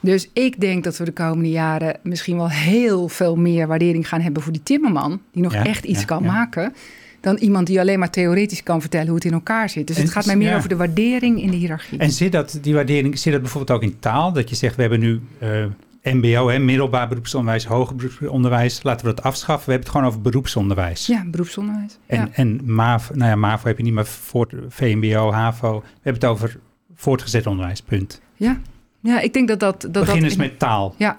Dus 0.00 0.28
ik 0.32 0.60
denk 0.60 0.84
dat 0.84 0.96
we 0.96 1.04
de 1.04 1.12
komende 1.12 1.50
jaren 1.50 1.96
misschien 2.02 2.36
wel 2.36 2.50
heel 2.50 3.08
veel 3.08 3.36
meer 3.36 3.66
waardering 3.66 4.08
gaan 4.08 4.20
hebben 4.20 4.42
voor 4.42 4.52
die 4.52 4.62
timmerman. 4.62 5.20
Die 5.32 5.42
nog 5.42 5.52
Ja, 5.52 5.64
echt 5.64 5.84
iets 5.84 6.04
kan 6.04 6.22
maken. 6.22 6.74
Dan 7.20 7.36
iemand 7.36 7.66
die 7.66 7.80
alleen 7.80 7.98
maar 7.98 8.10
theoretisch 8.10 8.62
kan 8.62 8.80
vertellen 8.80 9.06
hoe 9.06 9.16
het 9.16 9.24
in 9.24 9.32
elkaar 9.32 9.70
zit. 9.70 9.86
Dus 9.86 9.96
En 9.96 10.02
het 10.02 10.12
gaat 10.12 10.26
mij 10.26 10.36
meer 10.36 10.50
ja. 10.50 10.56
over 10.56 10.68
de 10.68 10.76
waardering 10.76 11.42
in 11.42 11.50
de 11.50 11.56
hiërarchie. 11.56 11.98
En 11.98 12.10
zit 12.10 12.32
dat, 12.32 12.58
die 12.62 12.74
waardering, 12.74 13.18
zit 13.18 13.32
dat 13.32 13.42
bijvoorbeeld 13.42 13.78
ook 13.78 13.90
in 13.90 13.98
taal? 13.98 14.32
Dat 14.32 14.48
je 14.48 14.56
zegt, 14.56 14.74
we 14.76 14.80
hebben 14.80 15.00
nu 15.00 15.20
eh, 15.38 15.64
mbo, 16.02 16.48
hè, 16.48 16.58
middelbaar 16.58 17.08
beroepsonderwijs, 17.08 17.64
hoger 17.64 17.96
beroepsonderwijs. 17.96 18.82
Laten 18.82 19.06
we 19.06 19.14
dat 19.14 19.24
afschaffen. 19.24 19.64
We 19.64 19.70
hebben 19.70 19.88
het 19.88 19.96
gewoon 19.96 20.06
over 20.06 20.20
beroepsonderwijs. 20.20 21.06
Ja, 21.06 21.24
beroepsonderwijs. 21.26 21.98
En, 22.06 22.18
ja. 22.18 22.28
en 22.32 22.60
MAV, 22.64 23.10
nou 23.10 23.30
ja, 23.30 23.36
MAVO 23.36 23.66
heb 23.66 23.76
je 23.76 23.84
niet, 23.84 23.92
maar 23.92 24.06
voort, 24.06 24.54
VMBO, 24.68 25.32
HAVO. 25.32 25.80
We 25.80 25.86
hebben 26.02 26.22
het 26.22 26.30
over 26.30 26.58
voortgezet 26.94 27.46
onderwijs, 27.46 27.82
punt. 27.82 28.20
ja. 28.36 28.60
ja, 29.00 29.20
ik 29.20 29.32
denk 29.32 29.48
dat 29.48 29.60
dat... 29.60 29.80
dat 29.80 30.04
Begin 30.04 30.24
eens 30.24 30.36
met 30.36 30.58
taal. 30.58 30.94
Ja, 30.98 31.18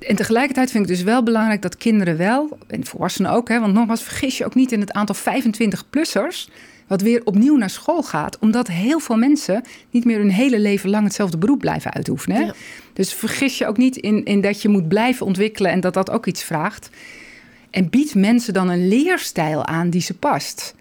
en 0.00 0.16
tegelijkertijd 0.16 0.70
vind 0.70 0.84
ik 0.84 0.90
dus 0.90 1.02
wel 1.02 1.22
belangrijk 1.22 1.62
dat 1.62 1.76
kinderen 1.76 2.16
wel, 2.16 2.58
en 2.66 2.86
volwassenen 2.86 3.30
ook, 3.30 3.48
hè, 3.48 3.60
want 3.60 3.72
nogmaals, 3.72 4.02
vergis 4.02 4.38
je 4.38 4.44
ook 4.44 4.54
niet 4.54 4.72
in 4.72 4.80
het 4.80 4.92
aantal 4.92 5.14
25-plussers, 5.14 6.48
wat 6.86 7.02
weer 7.02 7.20
opnieuw 7.24 7.56
naar 7.56 7.70
school 7.70 8.02
gaat, 8.02 8.38
omdat 8.38 8.66
heel 8.66 9.00
veel 9.00 9.16
mensen 9.16 9.62
niet 9.90 10.04
meer 10.04 10.18
hun 10.18 10.30
hele 10.30 10.58
leven 10.58 10.90
lang 10.90 11.04
hetzelfde 11.04 11.38
beroep 11.38 11.58
blijven 11.58 11.92
uitoefenen. 11.92 12.36
Hè? 12.36 12.42
Ja. 12.42 12.54
Dus 12.92 13.12
vergis 13.12 13.58
je 13.58 13.66
ook 13.66 13.76
niet 13.76 13.96
in, 13.96 14.24
in 14.24 14.40
dat 14.40 14.62
je 14.62 14.68
moet 14.68 14.88
blijven 14.88 15.26
ontwikkelen 15.26 15.70
en 15.70 15.80
dat 15.80 15.94
dat 15.94 16.10
ook 16.10 16.26
iets 16.26 16.42
vraagt. 16.42 16.90
En 17.70 17.90
bied 17.90 18.14
mensen 18.14 18.52
dan 18.52 18.68
een 18.68 18.88
leerstijl 18.88 19.66
aan 19.66 19.90
die 19.90 20.00
ze 20.00 20.14
past. 20.14 20.74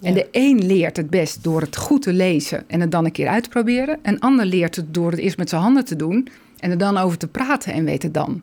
En 0.00 0.14
de 0.14 0.28
een 0.30 0.66
leert 0.66 0.96
het 0.96 1.10
best 1.10 1.44
door 1.44 1.60
het 1.60 1.76
goed 1.76 2.02
te 2.02 2.12
lezen 2.12 2.64
en 2.66 2.80
het 2.80 2.90
dan 2.90 3.04
een 3.04 3.12
keer 3.12 3.28
uit 3.28 3.42
te 3.42 3.48
proberen. 3.48 3.98
Een 4.02 4.20
ander 4.20 4.46
leert 4.46 4.76
het 4.76 4.94
door 4.94 5.10
het 5.10 5.20
eerst 5.20 5.36
met 5.36 5.48
zijn 5.48 5.62
handen 5.62 5.84
te 5.84 5.96
doen 5.96 6.28
en 6.58 6.70
er 6.70 6.78
dan 6.78 6.96
over 6.96 7.18
te 7.18 7.28
praten 7.28 7.72
en 7.72 7.84
weet 7.84 8.02
het 8.02 8.14
dan. 8.14 8.42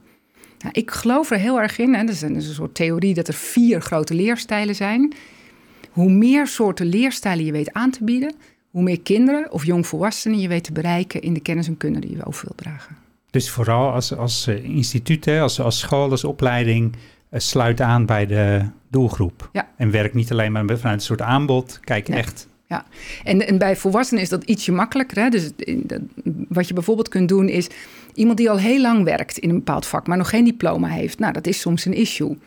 Nou, 0.60 0.70
ik 0.72 0.92
geloof 0.92 1.32
er 1.32 1.38
heel 1.38 1.60
erg 1.62 1.78
in. 1.78 1.94
Hè. 1.94 2.02
Er 2.04 2.10
is 2.10 2.22
een, 2.22 2.36
is 2.36 2.48
een 2.48 2.54
soort 2.54 2.76
theorie 2.76 3.14
dat 3.14 3.28
er 3.28 3.34
vier 3.34 3.82
grote 3.82 4.14
leerstijlen 4.14 4.76
zijn. 4.76 5.14
Hoe 5.92 6.12
meer 6.12 6.48
soorten 6.48 6.86
leerstijlen 6.86 7.46
je 7.46 7.52
weet 7.52 7.74
aan 7.74 7.92
te 7.92 8.04
bieden, 8.04 8.36
hoe 8.70 8.84
meer 8.84 9.02
kinderen 9.02 9.52
of 9.52 9.66
jongvolwassenen 9.66 10.40
je 10.40 10.48
weet 10.48 10.64
te 10.64 10.72
bereiken 10.72 11.22
in 11.22 11.34
de 11.34 11.40
kennis 11.40 11.68
en 11.68 11.78
kunde 11.78 12.00
die 12.00 12.16
je 12.16 12.26
over 12.26 12.46
wilt 12.46 12.58
dragen. 12.58 12.96
Dus 13.32 13.50
vooral 13.50 13.92
als, 13.92 14.16
als 14.16 14.48
eh, 14.48 14.64
instituut, 14.64 15.28
als, 15.28 15.60
als 15.60 15.80
school, 15.80 16.10
als 16.12 16.24
opleiding, 16.24 16.96
eh, 17.30 17.40
sluit 17.40 17.82
aan 17.82 18.06
bij 18.06 18.26
de 18.26 18.62
doelgroep. 18.92 19.50
Ja. 19.54 19.68
En 19.78 19.92
werk 19.92 20.14
niet 20.14 20.32
alleen 20.32 20.52
maar 20.52 20.66
vanuit 20.66 20.84
een 21.00 21.06
soort 21.06 21.22
aanbod. 21.22 21.80
Kijk 21.84 22.08
Nee. 22.08 22.20
echt. 22.20 22.48
En, 23.24 23.48
en 23.48 23.58
bij 23.58 23.76
volwassenen 23.76 24.22
is 24.24 24.30
dat 24.30 24.44
ietsje 24.44 24.72
makkelijker. 24.72 25.24
Hè? 25.24 25.30
Dus 25.30 25.50
dat- 25.84 26.00
wat 26.50 26.68
je 26.68 26.74
bijvoorbeeld 26.74 27.10
kunt 27.10 27.30
doen 27.30 27.50
is 27.50 27.68
iemand 28.18 28.38
die 28.38 28.50
al 28.50 28.58
heel 28.60 28.82
lang 28.82 29.04
werkt 29.04 29.38
in 29.38 29.50
een 29.50 29.56
bepaald 29.56 29.86
vak, 29.86 30.08
maar 30.08 30.18
nog 30.18 30.30
geen 30.30 30.44
diploma 30.44 30.88
heeft. 30.88 31.20
Nou, 31.20 31.34
dat 31.34 31.48
is 31.48 31.60
soms 31.60 31.86
een 31.86 31.94
issue. 31.94 32.38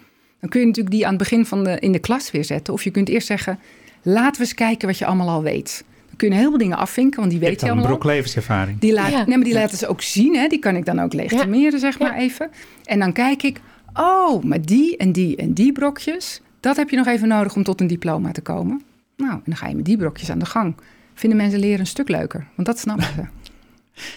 Dan 0.41 0.51
kun 0.51 0.61
je 0.61 0.67
natuurlijk 0.67 0.95
die 0.95 1.05
aan 1.05 1.11
het 1.15 1.19
begin 1.19 1.47
van 1.47 1.65
de, 1.65 1.79
in 1.79 1.93
de 1.93 1.99
klas 1.99 2.31
weer 2.31 2.45
zetten. 2.45 2.73
Of 2.73 2.83
je 2.85 2.91
kunt 2.91 3.09
eerst 3.09 3.27
zeggen, 3.27 3.59
laten 4.03 4.33
we 4.41 4.47
eens 4.47 4.55
kijken 4.55 4.89
wat 4.89 4.99
je 4.99 5.07
allemaal 5.07 5.29
al 5.29 5.43
weet. 5.43 5.85
Dan 6.07 6.17
kun 6.17 6.27
je 6.29 6.33
een 6.33 6.39
heleboel 6.39 6.59
dingen 6.61 6.77
afvinken, 6.77 7.19
want 7.19 7.31
die 7.31 7.41
weet 7.41 7.51
je 7.61 7.67
een 7.67 7.73
allemaal 7.73 7.91
al. 7.91 7.99
brok 7.99 8.05
levenservaring. 8.13 8.79
Die, 8.79 8.93
laat, 8.93 9.11
Ja. 9.11 9.25
nee, 9.27 9.37
maar 9.37 9.45
die 9.45 9.55
laten 9.55 9.79
ze 9.79 9.87
ook 9.87 10.03
zien. 10.03 10.37
Hè? 10.37 10.47
Die 10.47 10.59
kan 10.59 10.77
ik 10.77 10.85
dan 10.85 11.01
ook 11.01 11.13
legitimeren, 11.13 11.79
zeg 11.81 11.99
maar 11.99 12.15
Ja. 12.15 12.19
even. 12.19 12.51
En 12.85 12.99
dan 12.99 13.13
kijk 13.13 13.43
ik, 13.43 13.61
oh, 13.95 14.43
maar 14.45 14.63
die 14.63 14.97
en 14.97 15.13
die 15.13 15.37
en 15.37 15.53
die 15.53 15.73
brokjes... 15.73 16.41
dat 16.61 16.77
heb 16.77 16.91
je 16.91 16.97
nog 16.97 17.07
even 17.07 17.29
nodig 17.29 17.57
om 17.57 17.63
tot 17.63 17.81
een 17.81 17.87
diploma 17.87 18.33
te 18.33 18.41
komen. 18.41 18.83
Nou, 19.17 19.33
en 19.33 19.43
dan 19.45 19.57
ga 19.57 19.69
je 19.69 19.75
met 19.75 19.85
die 19.85 19.97
brokjes 19.97 20.31
aan 20.31 20.39
de 20.39 20.47
gang. 20.47 20.75
Vinden 21.15 21.39
mensen 21.39 21.61
leren 21.61 21.81
een 21.81 21.87
stuk 21.87 22.09
leuker, 22.09 22.47
want 22.55 22.69
dat 22.69 22.79
snappen 22.79 23.07
ze. 23.15 23.23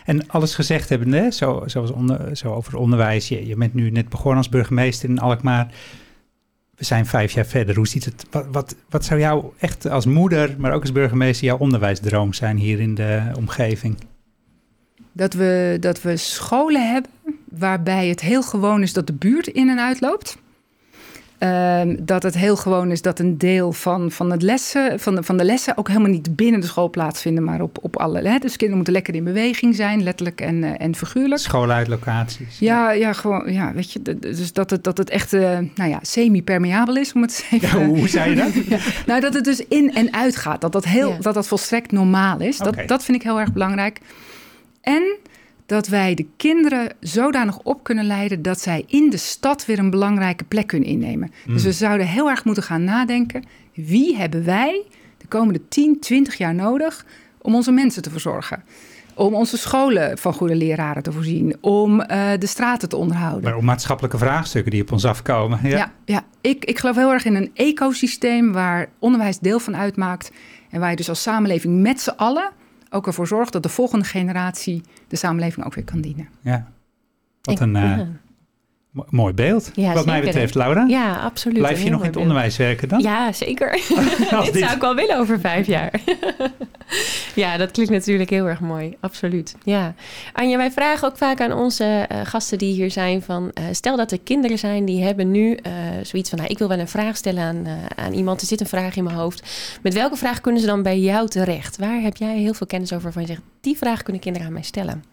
En 0.06 0.28
alles 0.28 0.56
gezegd 0.56 0.90
hebbende, 0.90 1.18
hè, 1.18 1.32
zo, 1.32 1.64
zoals 1.66 1.92
onder, 1.92 2.38
zo 2.38 2.54
over 2.54 2.78
onderwijs. 2.78 3.28
Je, 3.28 3.48
je 3.48 3.56
bent 3.56 3.74
nu 3.74 3.90
net 3.90 4.10
begonnen 4.10 4.38
als 4.38 4.50
burgemeester 4.50 5.10
in 5.10 5.20
Alkmaar. 5.20 5.74
We 6.76 6.86
zijn 6.86 7.06
vijf 7.06 7.32
jaar 7.32 7.46
verder. 7.46 7.76
Hoe 7.76 7.88
ziet 7.88 8.06
het? 8.06 8.26
Wat, 8.32 8.46
wat, 8.52 8.76
wat 8.90 9.06
zou 9.06 9.20
jou 9.20 9.46
echt 9.60 9.90
als 9.90 10.06
moeder, 10.06 10.56
maar 10.58 10.74
ook 10.74 10.82
als 10.82 10.92
burgemeester, 10.92 11.46
jouw 11.46 11.58
onderwijsdroom 11.58 12.34
zijn 12.34 12.58
hier 12.58 12.80
in 12.80 12.96
de 12.96 13.22
omgeving? 13.38 13.98
Dat 15.12 15.34
we, 15.34 15.78
dat 15.80 16.02
we 16.02 16.18
scholen 16.18 16.92
hebben 16.92 17.12
waarbij 17.50 18.08
het 18.08 18.22
heel 18.22 18.44
gewoon 18.44 18.82
is 18.82 18.94
dat 18.94 19.08
de 19.08 19.14
buurt 19.14 19.48
in 19.48 19.70
en 19.70 19.80
uitloopt. 19.80 20.38
Ehm, 21.44 21.96
dat 22.00 22.24
het 22.24 22.34
heel 22.34 22.56
gewoon 22.56 22.92
is 22.92 23.02
dat 23.02 23.20
een 23.20 23.38
deel 23.38 23.72
van, 23.72 24.12
van, 24.12 24.32
het 24.32 24.42
lessen, 24.42 25.00
van, 25.00 25.16
de, 25.16 25.24
van 25.24 25.38
de 25.38 25.44
lessen 25.44 25.78
ook 25.78 25.88
helemaal 25.88 26.10
niet 26.10 26.36
binnen 26.36 26.60
de 26.62 26.68
school 26.68 26.90
plaatsvinden, 26.90 27.44
maar 27.44 27.62
op, 27.62 27.78
op 27.82 27.98
alle. 27.98 28.22
Hè? 28.22 28.38
Dus 28.38 28.52
kinderen 28.52 28.76
moeten 28.76 28.94
lekker 28.94 29.16
in 29.16 29.24
beweging 29.24 29.76
zijn, 29.76 30.04
letterlijk 30.04 30.42
en, 30.42 30.64
eh, 30.64 30.86
en 30.86 30.96
figuurlijk. 30.96 31.42
Schooluitlocaties. 31.42 32.60
Ja, 32.60 32.92
ja, 32.92 33.14
gewoon, 33.14 33.54
ja, 33.54 33.74
weet 33.74 33.92
je, 33.92 34.20
dus 34.20 34.54
dat 34.54 34.70
het, 34.70 34.84
dat 34.84 34.98
het 34.98 35.10
echt, 35.10 35.34
eh, 35.34 35.58
nou 35.76 35.90
ja, 35.90 36.00
semi-permeabel 36.02 36.96
is, 36.96 37.14
om 37.14 37.22
het 37.22 37.46
even... 37.52 37.80
Ja, 37.80 37.86
hoe, 37.86 38.08
zei 38.08 38.30
je 38.30 38.36
dat? 38.36 38.82
Nou, 39.06 39.22
dat 39.22 39.34
het 39.34 39.44
dus 39.44 39.68
in 39.68 39.94
en 39.94 40.14
uit 40.14 40.36
gaat. 40.36 40.62
Dat 40.62 40.72
dat, 40.72 40.86
heel, 40.86 41.10
Ja. 41.10 41.18
dat, 41.20 41.34
dat 41.34 41.48
volstrekt 41.48 41.92
normaal 41.92 42.40
is. 42.40 42.58
Dat, 42.58 42.76
dat 42.86 43.04
vind 43.04 43.18
ik 43.18 43.24
heel 43.24 43.40
erg 43.40 43.54
belangrijk. 43.54 44.00
En 44.82 45.18
dat 45.74 45.88
wij 45.88 46.14
de 46.14 46.26
kinderen 46.38 46.90
zodanig 47.00 47.60
op 47.60 47.84
kunnen 47.84 48.06
leiden 48.06 48.42
dat 48.42 48.62
zij 48.62 48.84
in 48.88 49.10
de 49.10 49.18
stad 49.18 49.66
weer 49.66 49.80
een 49.80 49.90
belangrijke 49.90 50.44
plek 50.44 50.68
kunnen 50.68 50.90
innemen. 50.90 51.32
Mm. 51.46 51.54
Dus 51.54 51.64
we 51.64 51.72
zouden 51.72 52.08
heel 52.08 52.30
erg 52.30 52.46
moeten 52.46 52.64
gaan 52.64 52.84
nadenken: 52.84 53.44
wie 53.74 54.16
hebben 54.16 54.46
wij 54.46 54.84
de 55.18 55.28
komende 55.28 55.68
10, 55.68 56.00
20 56.00 56.38
jaar 56.38 56.56
nodig 56.56 57.06
om 57.42 57.56
onze 57.56 57.72
mensen 57.72 58.02
te 58.02 58.10
verzorgen? 58.10 58.64
Om 59.16 59.34
onze 59.34 59.58
scholen 59.58 60.18
van 60.18 60.34
goede 60.34 60.56
leraren 60.56 61.04
te 61.04 61.12
voorzien, 61.12 61.56
om 61.62 62.02
eh, 62.02 62.30
de 62.40 62.48
straten 62.48 62.90
te 62.90 62.98
onderhouden. 62.98 63.44
Maar 63.44 63.58
om 63.58 63.66
maatschappelijke 63.66 64.18
vraagstukken 64.18 64.72
die 64.72 64.82
op 64.82 64.92
ons 64.92 65.06
afkomen. 65.06 65.60
Ja. 65.64 65.78
Ja, 65.78 65.92
ja, 66.06 66.24
Ik, 66.42 66.66
ik 66.66 66.80
geloof 66.80 66.96
heel 66.96 67.12
erg 67.12 67.26
in 67.26 67.36
een 67.36 67.52
ecosysteem 67.54 68.52
waar 68.52 68.90
onderwijs 69.00 69.40
deel 69.40 69.60
van 69.60 69.76
uitmaakt. 69.76 70.32
En 70.70 70.80
waar 70.80 70.90
je 70.90 70.96
dus 70.96 71.10
als 71.10 71.22
samenleving 71.22 71.82
met 71.82 72.02
z'n 72.02 72.14
allen 72.16 72.52
ook 72.94 73.08
ervoor 73.08 73.28
zorgt 73.28 73.54
dat 73.54 73.64
de 73.64 73.70
volgende 73.70 74.06
generatie 74.06 74.82
de 75.08 75.16
samenleving 75.16 75.66
ook 75.66 75.74
weer 75.74 75.84
kan 75.84 76.02
dienen. 76.02 76.28
Ja. 76.42 76.72
Wat 77.42 77.60
een 77.60 77.72
mo- 77.72 78.08
mooi 79.10 79.34
beeld. 79.34 79.72
Ja, 79.74 79.94
Wat 79.94 80.06
mij 80.06 80.22
betreft, 80.22 80.56
Laura. 80.56 80.86
Ja, 80.88 81.16
absoluut. 81.16 81.58
Blijf 81.58 81.84
je 81.84 81.90
nog 81.90 82.00
in 82.00 82.06
het 82.06 82.14
beeld. 82.14 82.26
onderwijs 82.26 82.58
werken 82.58 82.88
dan? 82.90 83.00
Ja, 83.02 83.32
zeker. 83.32 83.72
Dit 84.44 84.54
dit- 84.54 84.58
zou 84.64 84.76
ik 84.76 84.82
wel 84.82 84.96
willen 84.96 85.18
over 85.18 85.40
vijf 85.40 85.68
jaar. 85.68 86.02
ja, 87.36 87.58
dat 87.58 87.72
klinkt 87.72 87.92
natuurlijk 87.92 88.30
heel 88.30 88.46
erg 88.46 88.60
mooi. 88.60 88.96
Absoluut. 89.00 89.56
Ja. 89.64 89.94
Anja, 90.34 90.58
wij 90.58 90.72
vragen 90.72 91.08
ook 91.08 91.18
vaak 91.18 91.42
aan 91.42 91.54
onze 91.54 91.84
eh, 92.10 92.20
gasten 92.24 92.58
die 92.58 92.74
hier 92.74 92.92
zijn 92.92 93.22
van... 93.22 93.52
eh, 93.54 93.64
stel 93.72 93.98
dat 93.98 94.12
er 94.12 94.20
kinderen 94.24 94.58
zijn 94.60 94.86
die 94.86 95.04
hebben 95.04 95.32
nu 95.32 95.54
eh, 95.56 95.72
zoiets 96.04 96.30
van... 96.30 96.38
Nou, 96.40 96.52
ik 96.52 96.58
wil 96.58 96.68
wel 96.68 96.80
een 96.80 96.88
vraag 96.88 97.18
stellen 97.18 97.44
aan, 97.44 97.68
aan 97.96 98.14
iemand. 98.14 98.42
Er 98.42 98.48
zit 98.48 98.60
een 98.62 98.68
vraag 98.68 98.96
in 98.96 99.04
mijn 99.04 99.16
hoofd. 99.16 99.44
Met 99.82 99.94
welke 99.94 100.16
vraag 100.16 100.42
kunnen 100.42 100.62
ze 100.62 100.68
dan 100.68 100.84
bij 100.84 101.00
jou 101.00 101.28
terecht? 101.28 101.78
Waar 101.78 102.02
heb 102.02 102.18
jij 102.18 102.38
heel 102.38 102.54
veel 102.54 102.68
kennis 102.68 102.92
over 102.92 103.04
waarvan 103.04 103.22
je 103.22 103.28
zegt... 103.28 103.42
die 103.62 103.78
vraag 103.78 104.04
kunnen 104.04 104.22
kinderen 104.22 104.48
aan 104.48 104.54
mij 104.54 104.64
stellen? 104.64 105.13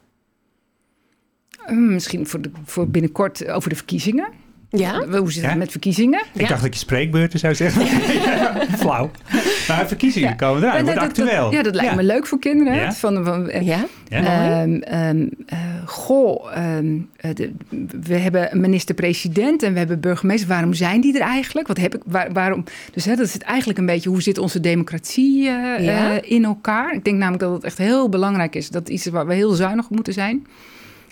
Hm, 1.67 1.93
misschien 1.93 2.27
voor, 2.27 2.41
de, 2.41 2.51
voor 2.65 2.89
binnenkort 2.89 3.49
over 3.49 3.69
de 3.69 3.77
verkiezingen. 3.77 4.29
Ja? 4.73 5.05
Hoe 5.07 5.33
zit 5.33 5.43
het 5.43 5.53
Ja? 5.53 5.59
met 5.59 5.71
verkiezingen? 5.71 6.23
Ik 6.35 6.41
Ja. 6.41 6.49
dacht 6.49 6.63
dat 6.63 6.73
je 6.75 6.79
spreekbeurten 6.81 7.39
zou 7.39 7.55
zeggen. 7.55 7.87
Flauw. 8.79 9.11
Maar 9.69 9.89
verkiezingen 9.89 10.29
Ja. 10.29 10.35
komen 10.35 10.63
eraan. 10.63 10.77
Ja, 10.77 10.83
wordt 10.83 10.99
dat- 11.01 11.09
actueel. 11.09 11.53
ja, 11.53 11.63
dat 11.63 11.75
lijkt 11.75 11.95
me 11.97 12.03
leuk 12.03 12.27
voor 12.27 12.39
kinderen. 12.39 12.93
Van, 12.93 13.25
van, 13.25 13.51
Ja? 13.63 13.87
Ehm, 14.09 14.75
ehm, 14.75 15.27
eh, 15.47 15.59
goh, 15.87 16.57
ehm, 16.57 16.97
eh, 17.17 17.35
de- 17.35 17.53
we 18.01 18.15
hebben 18.15 18.53
een 18.53 18.61
minister-president 18.61 19.63
en 19.63 19.73
we 19.73 19.79
hebben 19.79 20.01
burgemeester. 20.01 20.49
Waarom 20.49 20.75
zijn 20.75 21.01
die 21.01 21.15
er 21.15 21.21
eigenlijk? 21.27 21.67
Wat 21.69 21.77
heb 21.79 21.95
ik, 21.95 22.03
waar- 22.07 22.33
waarom? 22.33 22.65
Dus 22.93 23.05
hè, 23.05 23.15
dat 23.17 23.29
zit 23.29 23.43
eigenlijk 23.43 23.79
een 23.79 23.87
beetje 23.87 24.09
hoe 24.11 24.23
zit 24.23 24.39
onze 24.39 24.61
democratie 24.61 25.49
eh, 25.49 25.85
Ja. 25.85 26.11
eh, 26.21 26.31
in 26.33 26.45
elkaar? 26.45 26.95
Ik 26.95 27.05
denk 27.05 27.17
namelijk 27.17 27.43
dat 27.43 27.53
het 27.53 27.65
echt 27.65 27.79
heel 27.79 28.09
belangrijk 28.09 28.55
is. 28.55 28.69
Dat 28.71 28.89
iets 28.89 29.07
is 29.07 29.13
waar 29.13 29.27
we 29.27 29.35
heel 29.35 29.53
zuinig 29.53 29.85
op 29.85 29.91
moeten 29.95 30.13
zijn. 30.13 30.47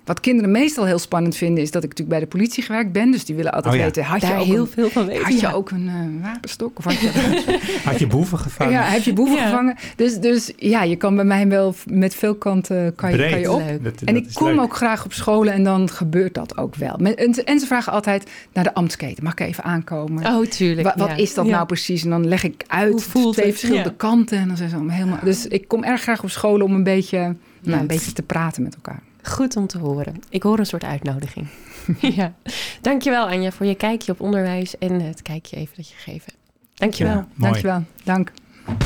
Wat 0.08 0.20
kinderen 0.20 0.50
meestal 0.50 0.84
heel 0.86 0.98
spannend 0.98 1.36
vinden, 1.36 1.62
is 1.62 1.70
dat 1.70 1.82
ik 1.82 1.88
natuurlijk 1.88 2.18
bij 2.18 2.28
de 2.28 2.36
politie 2.36 2.62
gewerkt 2.62 2.92
ben. 2.92 3.10
Dus 3.10 3.24
die 3.24 3.34
willen 3.34 3.52
altijd 3.52 3.74
Oh 3.74 3.80
ja. 3.80 3.86
weten, 3.86 4.04
had 4.04 4.20
je 4.20 4.26
Daar 4.26 4.38
ook 4.38 4.44
heel 4.46 4.60
een, 4.60 4.66
veel 4.66 4.88
van 4.90 5.06
weten. 5.06 5.24
had 5.24 5.32
je 5.32 5.46
ja. 5.46 5.52
ook 5.52 5.70
een 5.70 5.88
eh, 5.88 6.26
wapenstok? 6.28 6.78
Of 6.78 6.84
had 6.84 7.00
je, 7.00 7.10
Had 7.84 7.98
je 7.98 8.06
boeven 8.06 8.38
gevangen? 8.38 8.72
ja, 8.72 8.82
heb 8.82 9.02
je 9.02 9.12
boeven 9.12 9.36
Ja. 9.36 9.44
gevangen? 9.44 9.76
Dus, 9.96 10.18
dus 10.18 10.52
ja, 10.56 10.82
je 10.82 10.96
kan 10.96 11.14
bij 11.16 11.24
mij 11.24 11.48
wel 11.48 11.74
met 11.90 12.14
veel 12.14 12.34
kanten 12.34 12.94
kan 12.94 13.10
je, 13.10 13.16
Breed. 13.16 13.30
kan 13.30 13.40
je 13.40 13.52
op. 13.52 13.62
Dat- 13.84 14.02
En 14.04 14.16
ik 14.16 14.28
kom 14.32 14.46
leuk. 14.48 14.60
ook 14.60 14.76
graag 14.76 15.04
op 15.04 15.12
scholen 15.12 15.52
en 15.52 15.64
dan 15.64 15.90
gebeurt 15.90 16.34
dat 16.34 16.56
ook 16.56 16.74
wel. 16.74 16.96
En, 16.96 17.16
en 17.44 17.58
ze 17.60 17.66
vragen 17.66 17.92
altijd 17.92 18.30
naar 18.52 18.64
de 18.64 18.74
ambtsketen. 18.74 19.24
Mag 19.24 19.32
ik 19.32 19.40
even 19.40 19.64
aankomen? 19.64 20.26
Oh, 20.26 20.46
tuurlijk. 20.46 20.86
Wa- 20.86 20.94
wat 20.96 21.08
ja. 21.08 21.16
is 21.16 21.34
dat 21.34 21.46
Ja. 21.46 21.50
nou 21.52 21.66
precies? 21.66 22.04
En 22.04 22.10
dan 22.10 22.26
leg 22.28 22.44
ik 22.44 22.64
uit 22.66 22.90
Hoe 22.92 23.00
voelt 23.00 23.32
twee 23.34 23.46
het? 23.46 23.54
verschillende 23.58 23.88
Ja. 23.90 23.94
kanten. 23.96 24.38
En 24.38 24.48
dan 24.48 24.56
zijn 24.56 24.68
ze 24.68 24.74
allemaal 24.76 24.96
helemaal... 24.96 25.18
Dus 25.24 25.46
ik 25.46 25.68
kom 25.68 25.84
erg 25.84 26.02
graag 26.02 26.22
op 26.22 26.30
scholen 26.30 26.66
om 26.66 26.74
een 26.74 26.82
beetje, 26.82 27.34
nou, 27.62 27.80
een 27.80 27.86
beetje 27.86 28.12
te 28.12 28.22
praten 28.22 28.62
met 28.62 28.74
elkaar. 28.74 29.02
Goed 29.28 29.56
om 29.56 29.66
te 29.66 29.78
horen. 29.78 30.22
Ik 30.28 30.42
hoor 30.42 30.58
een 30.58 30.66
soort 30.66 30.84
uitnodiging. 30.84 31.46
ja. 32.16 32.32
Dankjewel 32.80 33.28
Anja 33.28 33.50
voor 33.50 33.66
je 33.66 33.74
kijkje 33.74 34.12
op 34.12 34.20
onderwijs 34.20 34.78
en 34.78 35.00
het 35.00 35.22
kijkje 35.22 35.56
even 35.56 35.76
dat 35.76 35.88
je 35.88 35.94
gegeven 35.94 36.24
hebt. 36.24 36.36
Dankjewel. 36.74 37.14
Ja. 37.14 37.26
Dankjewel. 37.34 37.84
Dank. 38.04 38.32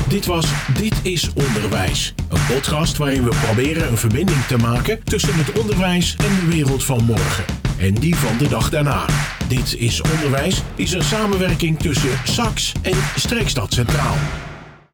Dit 0.09 0.25
was 0.25 0.51
Dit 0.73 0.93
is 1.01 1.33
Onderwijs. 1.33 2.13
Een 2.29 2.45
podcast 2.55 2.97
waarin 2.97 3.23
we 3.23 3.35
proberen 3.45 3.87
een 3.87 3.97
verbinding 3.97 4.45
te 4.45 4.57
maken 4.57 5.03
tussen 5.03 5.35
het 5.35 5.59
onderwijs 5.59 6.15
en 6.15 6.35
de 6.39 6.47
wereld 6.55 6.83
van 6.83 7.03
morgen. 7.03 7.45
En 7.79 7.93
die 7.93 8.15
van 8.15 8.37
de 8.37 8.47
dag 8.47 8.69
daarna. 8.69 9.05
Dit 9.47 9.75
is 9.77 10.01
Onderwijs 10.01 10.63
is 10.75 10.91
een 10.91 11.03
samenwerking 11.03 11.79
tussen 11.79 12.17
SAX 12.23 12.71
en 12.81 12.97
Streekstad 13.15 13.73
Centraal. 13.73 14.15